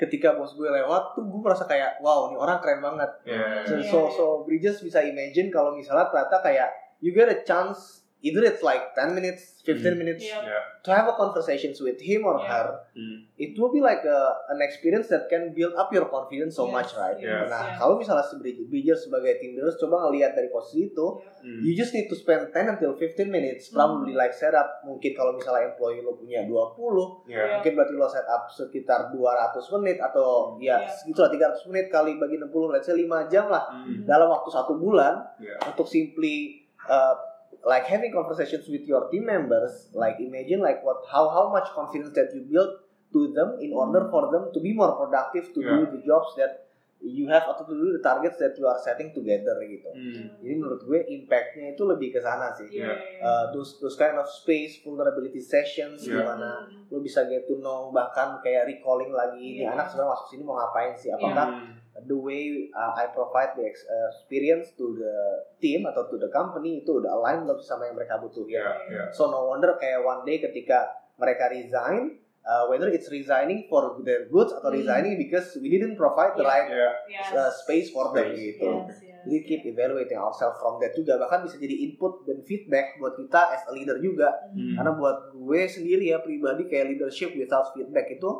[0.00, 3.60] ketika bos gue lewat tuh gue merasa kayak wow ini orang keren banget Ya.
[3.68, 6.68] so Iya, so, so Bridges bisa imagine kalau misalnya ternyata kayak
[7.04, 9.98] you get a chance either it's like 10 minutes 15 Hmm.
[9.98, 10.40] minutes Iya.
[10.80, 12.48] to have a conversations with him or Yeah.
[12.50, 13.24] her Hmm.
[13.36, 16.72] it will be like a, an experience that can build up your confidence so Yes,
[16.74, 17.76] much right yes, nah yes.
[17.76, 21.06] kalau misalnya Bridges sebagai leaders coba ngelihat dari posisi itu.
[21.40, 21.60] Hmm.
[21.60, 25.70] You just need to spend 10 until 15 minutes probably like setup mungkin kalau misalnya
[25.70, 27.56] employee lo punya 20 Ya.
[27.56, 30.60] mungkin berarti lo setup sekitar 200 menit atau Hmm.
[30.60, 30.88] ya Iya.
[30.90, 34.04] segitu lah 300 menit kali bagi 60 let's say 5 jam lah Hmm.
[34.04, 35.20] dalam waktu satu bulan
[35.66, 37.12] untuk simply uh,
[37.62, 42.12] like having conversations with your team members like imagine like what how how much confidence
[42.12, 45.76] that you build to them in order for them to be more productive to do
[45.76, 45.90] Yeah.
[45.90, 46.52] the jobs that
[47.00, 50.36] you have atau to do the targets that you are setting together gitu Hmm.
[50.38, 52.92] jadi menurut gue impactnya itu lebih ke sana sih Iya.
[53.18, 56.20] uh, those those kind of space vulnerability sessions Yeah.
[56.20, 56.50] di mana
[56.88, 59.72] lo bisa get to know bahkan kayak recalling lagi ini Iya.
[59.74, 61.72] anak sebenarnya masuk sini mau ngapain sih apakah Hmm.
[62.04, 65.14] The way uh, I provide the uh, experience to the
[65.58, 68.60] team atau to the company itu udah align belum sama yang mereka butuhin.
[68.60, 69.02] Iya, iya.
[69.10, 74.24] So no wonder kayak one day ketika mereka resign, uh, whether it's resigning for their
[74.26, 74.80] goods atau Hmm.
[74.80, 76.68] resigning because we didn't provide the right.
[77.06, 77.28] Yes.
[77.30, 78.56] uh, space for them Space.
[78.56, 78.70] gitu.
[78.88, 82.96] Yes, yes, Jadi keep evaluating ourselves from that juga bahkan bisa jadi input dan feedback
[82.96, 84.32] buat kita as a leader juga.
[84.48, 84.72] Hmm.
[84.72, 88.30] Karena buat gue sendiri ya pribadi kayak leadership without feedback itu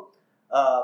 [0.49, 0.81] uh,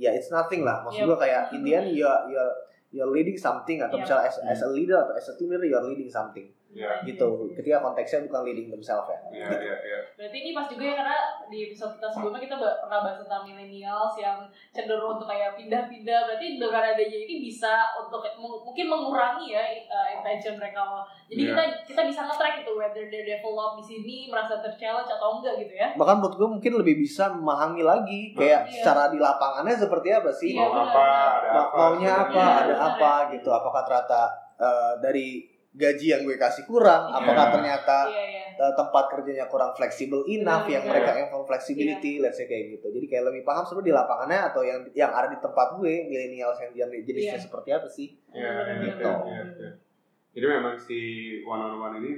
[0.00, 0.80] ya it's nothing lah.
[0.80, 1.08] Maksud Yep.
[1.12, 2.52] gue kayak in the end you're, you're,
[2.88, 4.04] you're leading something atau Yep.
[4.08, 7.02] misalnya as, as a leader atau as a team leader you're leading something Iya.
[7.02, 7.50] gitu.
[7.50, 9.18] Ketika konteksnya bukan leading themselves ya.
[9.34, 9.98] Iya, iya, iya.
[10.14, 11.18] Berarti ini pas juga ya karena
[11.50, 14.38] di episode kita sebelumnya kita pernah bahas tentang millennials yang
[14.70, 16.30] cenderung untuk kayak pindah-pindah.
[16.30, 20.86] Berarti dengan adanya ini bisa untuk mungkin mengurangi ya uh, intention mereka.
[21.26, 21.50] Jadi Iya.
[21.50, 25.74] kita kita bisa nge-track itu whether they develop di sini merasa ter-challenge atau enggak gitu
[25.74, 25.90] ya.
[25.98, 28.74] Bahkan menurut gue mungkin lebih bisa memahami lagi kayak Iya.
[28.78, 30.54] secara di lapangannya seperti apa sih.
[30.54, 31.02] Iya, Mau benar, apa,
[31.34, 31.74] ada apa.
[31.74, 33.50] maunya apa, Iya, ada apa gitu.
[33.50, 34.22] Apakah ternyata
[34.54, 37.16] uh, dari gaji yang gue kasih kurang, Iya.
[37.16, 38.44] apakah ternyata Iya iya.
[38.58, 40.94] uh, tempat kerjanya kurang fleksibel enough Benar, yang benar.
[40.98, 44.62] mereka inform flexibility let's say kayak gitu jadi kayak lebih paham sebenarnya di lapangannya atau
[44.62, 47.44] yang yang ada di tempat gue millennials yang jenis- jenisnya Iya.
[47.46, 48.50] seperti apa sih Iya,
[48.82, 49.18] benar.
[49.22, 49.70] iya, iya.
[50.30, 50.98] Jadi memang si
[51.42, 52.12] one on one ini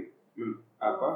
[0.78, 1.08] apa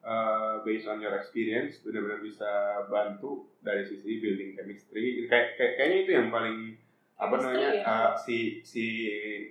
[0.00, 2.48] uh, based on your experience benar-benar bisa
[2.86, 5.28] bantu dari sisi building chemistry.
[5.28, 6.76] Kayak kayak- kayaknya itu yang paling
[7.20, 7.82] apa namanya ya.
[7.84, 8.84] uh, si si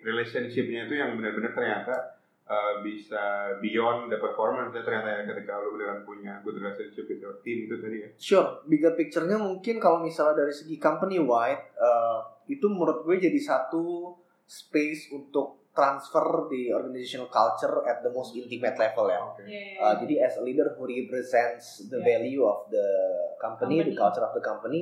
[0.01, 1.95] relationshipnya itu yang benar-benar ternyata
[2.43, 3.21] uh, bisa
[3.59, 7.69] beyond the performance ya ternyata ya ketika lu beneran punya good relationship with your team
[7.69, 8.09] itu tadi ya.
[8.17, 13.37] sure bigger picture-nya mungkin kalau misalnya dari segi company wide uh, itu menurut gue jadi
[13.37, 19.45] satu space untuk transfer di organizational culture at the most intimate level ya Oke.
[19.45, 19.77] Iya iya.
[19.79, 22.17] Uh, jadi as a leader who represents the Yeah.
[22.17, 22.87] value of the
[23.37, 23.95] company, the Company.
[23.95, 24.81] culture of the company,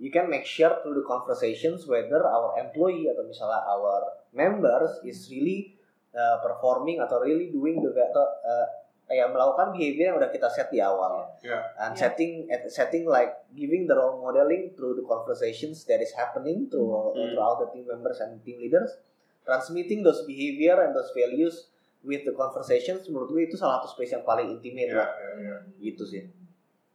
[0.00, 4.00] you can make sure through the conversations whether our employee atau misalnya our
[4.32, 5.76] members is really
[6.16, 8.66] uh, performing atau really doing the atau uh,
[9.04, 11.26] kayak melakukan behavior yang udah kita set di awal.
[11.42, 11.66] Yeah.
[11.76, 12.00] And Yeah.
[12.08, 16.88] setting at setting like giving the role modeling through the conversations that is happening through
[17.12, 17.34] Mm.
[17.34, 19.02] throughout the team members and team leaders,
[19.42, 21.68] transmitting those behavior and those values
[22.00, 25.30] with the conversations menurut gue itu salah satu space yang paling intimate Ya, lah ya,
[25.36, 25.56] ya.
[25.82, 26.24] gitu sih.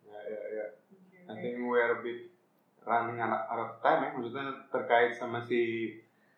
[0.08, 0.66] Ya, ya, ya.
[1.30, 2.32] I think we are a bit
[2.86, 5.90] running out of time ya maksudnya terkait sama si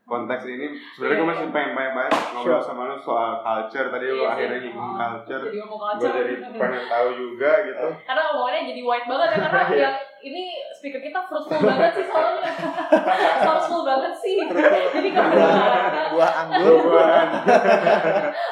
[0.03, 1.51] konteks ini sebenarnya gue Iya, masih iya.
[1.51, 2.63] pengen banyak banget ngobrol Sure.
[2.63, 4.31] sama lu soal culture tadi lu Iya sih.
[4.31, 6.15] akhirnya nyinggung Oh, culture Jadi ngomong gue culture.
[6.17, 9.81] jadi pengen tahu juga gitu Karena omongannya jadi white banget ya karena Iya.
[9.83, 12.51] yang ini speaker kita fruitful banget sih soalnya.
[13.45, 14.35] Sourceful banget sih.
[14.41, 16.73] Jadi kalau Buah, buah anggur.
[16.81, 17.27] Buruan.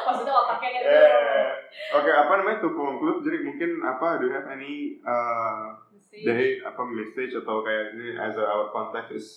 [0.06, 1.96] maksudnya otaknya kayak Eh, gitu.
[1.96, 3.20] Oke, apa namanya to conclude?
[3.22, 5.74] Jadi mungkin apa do you have any uh,
[6.16, 6.24] Sih.
[6.24, 9.28] dari apa message atau kayak ini as a, our context is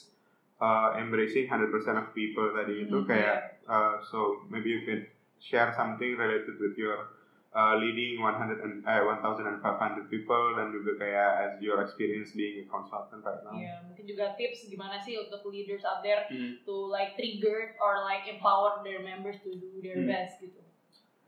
[0.58, 5.02] uh, embracing 100% of people tadi itu Hmm, kayak uh, so maybe you can
[5.38, 7.10] share something related with your
[7.50, 9.62] uh, leading 100 and eh, 1500
[10.06, 13.54] people dan juga kayak as your experience being a consultant right now.
[13.54, 16.58] Iya, mungkin juga tips gimana sih untuk leaders out there Hmm.
[16.62, 20.10] to like trigger or like empower their members to do their Hmm.
[20.10, 20.60] best gitu.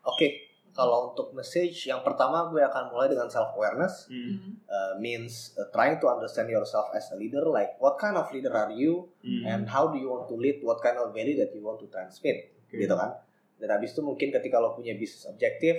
[0.03, 4.07] Oke, kalau untuk message yang pertama gue akan mulai dengan self awareness.
[4.07, 4.59] Hmm.
[4.65, 7.43] Uh, means uh, trying to understand yourself as a leader.
[7.45, 9.43] Like what kind of leader are you, Hmm.
[9.45, 10.63] and how do you want to lead?
[10.63, 12.79] What kind of value that you want to transmit, Oke.
[12.81, 13.19] gitu kan?
[13.61, 15.77] Dan habis itu mungkin ketika lo punya business objective,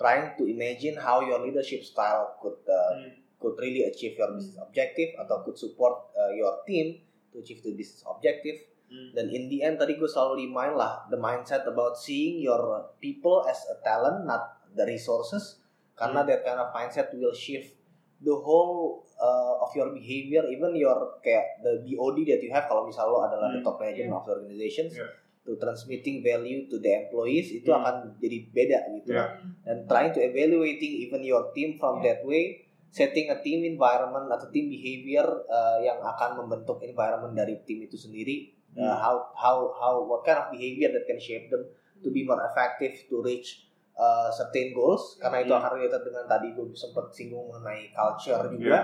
[0.00, 3.12] trying to imagine how your leadership style could uh, Hmm.
[3.42, 7.02] could really achieve your business objective atau could support uh, your team
[7.34, 8.54] to achieve the business objective.
[8.92, 9.08] Hmm.
[9.16, 12.60] Dan in the end tadi gue selalu remind lah the mindset about seeing your
[13.00, 15.64] people as a talent, not the resources.
[15.96, 16.28] Karena Hmm.
[16.28, 17.72] that kind of mindset will shift
[18.20, 22.84] the whole uh, of your behavior, even your kayak the BOD that you have kalau
[22.84, 23.66] misal lo adalah the Hmm.
[23.66, 25.08] top management of the organizations, Yeah.
[25.42, 27.80] to transmitting value to the employees itu Hmm.
[27.80, 29.16] akan jadi beda gitu.
[29.16, 29.40] Yeah.
[29.64, 32.18] Dan trying to evaluating even your team from Yeah.
[32.18, 37.56] that way, setting a team environment atau team behavior uh, yang akan membentuk environment dari
[37.64, 38.96] tim itu sendiri uh, Hmm.
[38.96, 41.60] how how how what kind of behavior that can shape them
[42.00, 45.60] to be more effective to reach uh, certain goals karena itu Hmm.
[45.60, 48.80] akan related dengan tadi gue sempat singgung mengenai culture juga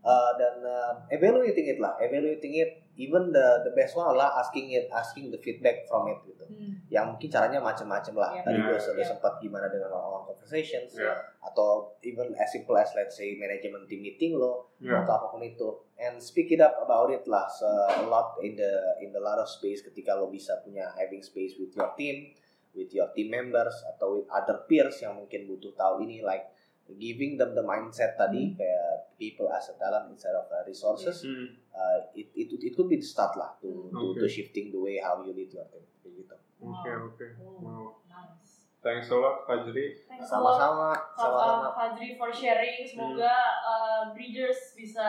[0.00, 4.72] Uh, dan uh, evaluating it lah evaluating it even the the best one adalah asking
[4.72, 6.82] it asking the feedback from it gitu Hmm.
[6.90, 8.42] yang mungkin caranya macam-macam lah Iya.
[8.42, 9.10] tadi gue Iya, sudah iya.
[9.12, 11.14] sempat gimana dengan orang conversations Yeah.
[11.38, 15.04] atau even as simple as let's say management team meeting lo Yeah.
[15.04, 18.56] atau apa pun itu and speak it up about it lah so, a lot in
[18.56, 22.32] the in the lot of space ketika lo bisa punya having space with your team
[22.72, 26.50] with your team members atau with other peers yang mungkin butuh tahu ini like
[26.96, 31.46] giving them the mindset tadi kayak people as a talent instead of resources Hmm.
[31.70, 34.30] uh, it, it it could be the start lah to to, to Okay.
[34.30, 37.26] shifting the way how you lead your team kayak gitu Oke oke.
[37.40, 38.04] Oh, Wow.
[38.04, 38.68] nice.
[38.80, 39.96] Thanks a lot Fajri.
[40.20, 42.84] Sama-sama sama-sama uh, Fajri for sharing.
[42.84, 43.68] Semoga Hmm.
[43.68, 45.04] uh, Bridgers bisa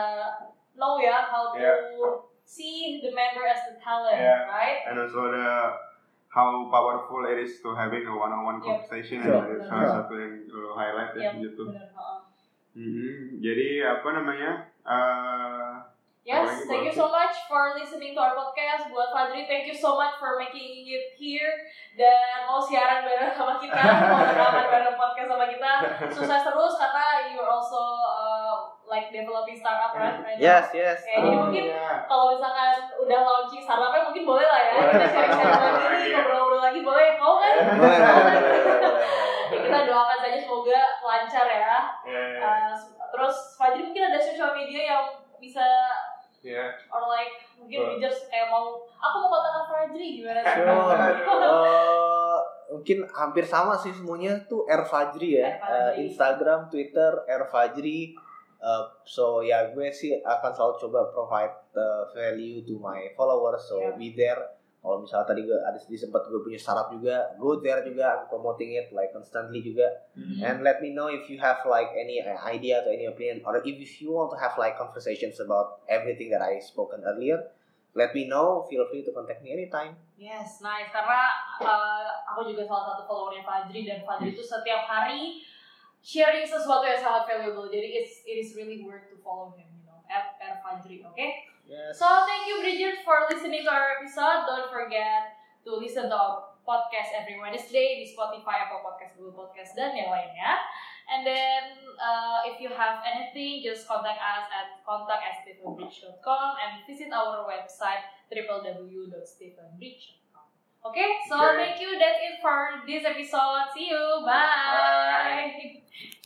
[0.72, 1.60] know ya how to
[2.44, 4.48] see the member as the talent, Yeah.
[4.48, 4.80] right?
[4.88, 5.48] And also the
[6.32, 8.64] how powerful it is to having a one-on-one Yep.
[8.64, 9.44] conversation Sure.
[9.44, 9.68] and Sure.
[9.68, 11.62] salah satu yang lo highlight ya Yep, gitu.
[11.68, 11.92] benar.
[11.92, 12.18] uh-uh.
[12.72, 13.36] Mhm.
[13.38, 14.50] Jadi apa namanya?
[14.82, 15.72] eh
[16.22, 18.86] Yes, thank you so much for listening to our podcast.
[18.88, 21.50] Buat Fajri, thank you so much for making it here
[21.92, 23.74] dan mau siaran bareng sama kita,
[24.06, 25.72] mau rekaman bareng podcast sama kita.
[26.14, 28.41] Sukses terus karena you're also uh,
[28.92, 30.20] like developing startup right?
[30.20, 30.44] right now.
[30.44, 31.88] yes yes Kayak jadi oh, mungkin iya.
[32.04, 36.16] kalau misalkan udah launching startupnya mungkin boleh lah ya kita sharing-sharing ngobrol-ngobrol lagi, lagi ya.
[36.20, 37.54] ngobrol-ngobrol lagi boleh mau kan?
[37.80, 37.98] boleh.
[39.52, 41.76] Ya, kita doakan saja semoga lancar ya.
[42.08, 42.72] Iya, iya, Uh,
[43.12, 45.04] terus Fajri mungkin ada social media yang
[45.36, 45.64] bisa
[46.40, 46.72] iya.
[46.88, 47.90] or like mungkin Betul.
[48.00, 50.60] readers kayak mau aku mau kontak Fajri gimana sih?
[50.64, 50.96] Sure.
[51.52, 52.38] Eh,
[52.72, 55.48] mungkin hampir sama sih semuanya tuh R Fajri ya.
[55.52, 55.76] R Fajri.
[55.76, 58.00] Eh, Instagram, Twitter R Fajri.
[58.62, 63.66] Eh, so ya gue sih akan selalu coba provide the value to my followers.
[63.66, 63.98] So Yeah.
[63.98, 64.38] be there.
[64.82, 68.26] Kalau misalnya tadi gue ada di sempat gue punya startup juga, go there juga, I'm
[68.26, 69.86] promoting it like constantly juga.
[70.18, 70.42] Mhm.
[70.42, 73.62] And let me know if you have like any uh, idea or any opinion, or
[73.62, 77.38] if you want to have like conversations about everything that I spoken earlier.
[77.92, 78.64] Let me know.
[78.72, 80.00] Feel free to contact me anytime.
[80.16, 80.88] Yes, nice.
[80.88, 81.28] Karena
[81.60, 85.44] uh, aku juga salah satu followernya Fajri dan Fajri itu setiap hari
[86.02, 87.70] sharing sesuatu yang sangat valuable.
[87.70, 91.46] Jadi it's it is really worth to follow him, you know, at, at Fajri, okay?
[91.64, 91.96] Yes.
[91.96, 94.44] So thank you Bridget for listening to our episode.
[94.50, 99.78] Don't forget to listen to our podcast every Wednesday di Spotify, Apple Podcast, Google Podcast,
[99.78, 100.58] dan yang lainnya.
[101.10, 101.62] And then
[101.98, 110.21] uh, if you have anything, just contact us at contact and visit our website www.stephenbridge.com.
[110.84, 111.56] Okay, so Okay.
[111.62, 111.98] thank you.
[111.98, 113.70] That's it for this episode.
[113.74, 114.02] See you.
[114.26, 115.78] Bye.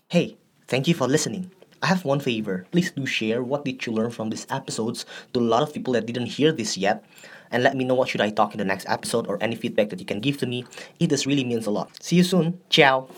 [0.08, 0.36] Hey,
[0.68, 1.50] thank you for listening.
[1.82, 2.64] I have one favor.
[2.72, 5.04] Please do share what did you learn from these episodes
[5.34, 7.04] to a lot of people that didn't hear this yet.
[7.50, 9.90] And let me know what should I talk in the next episode or any feedback
[9.90, 10.64] that you can give to me.
[10.98, 11.90] It just really means a lot.
[12.02, 12.58] See you soon.
[12.70, 13.08] Ciao.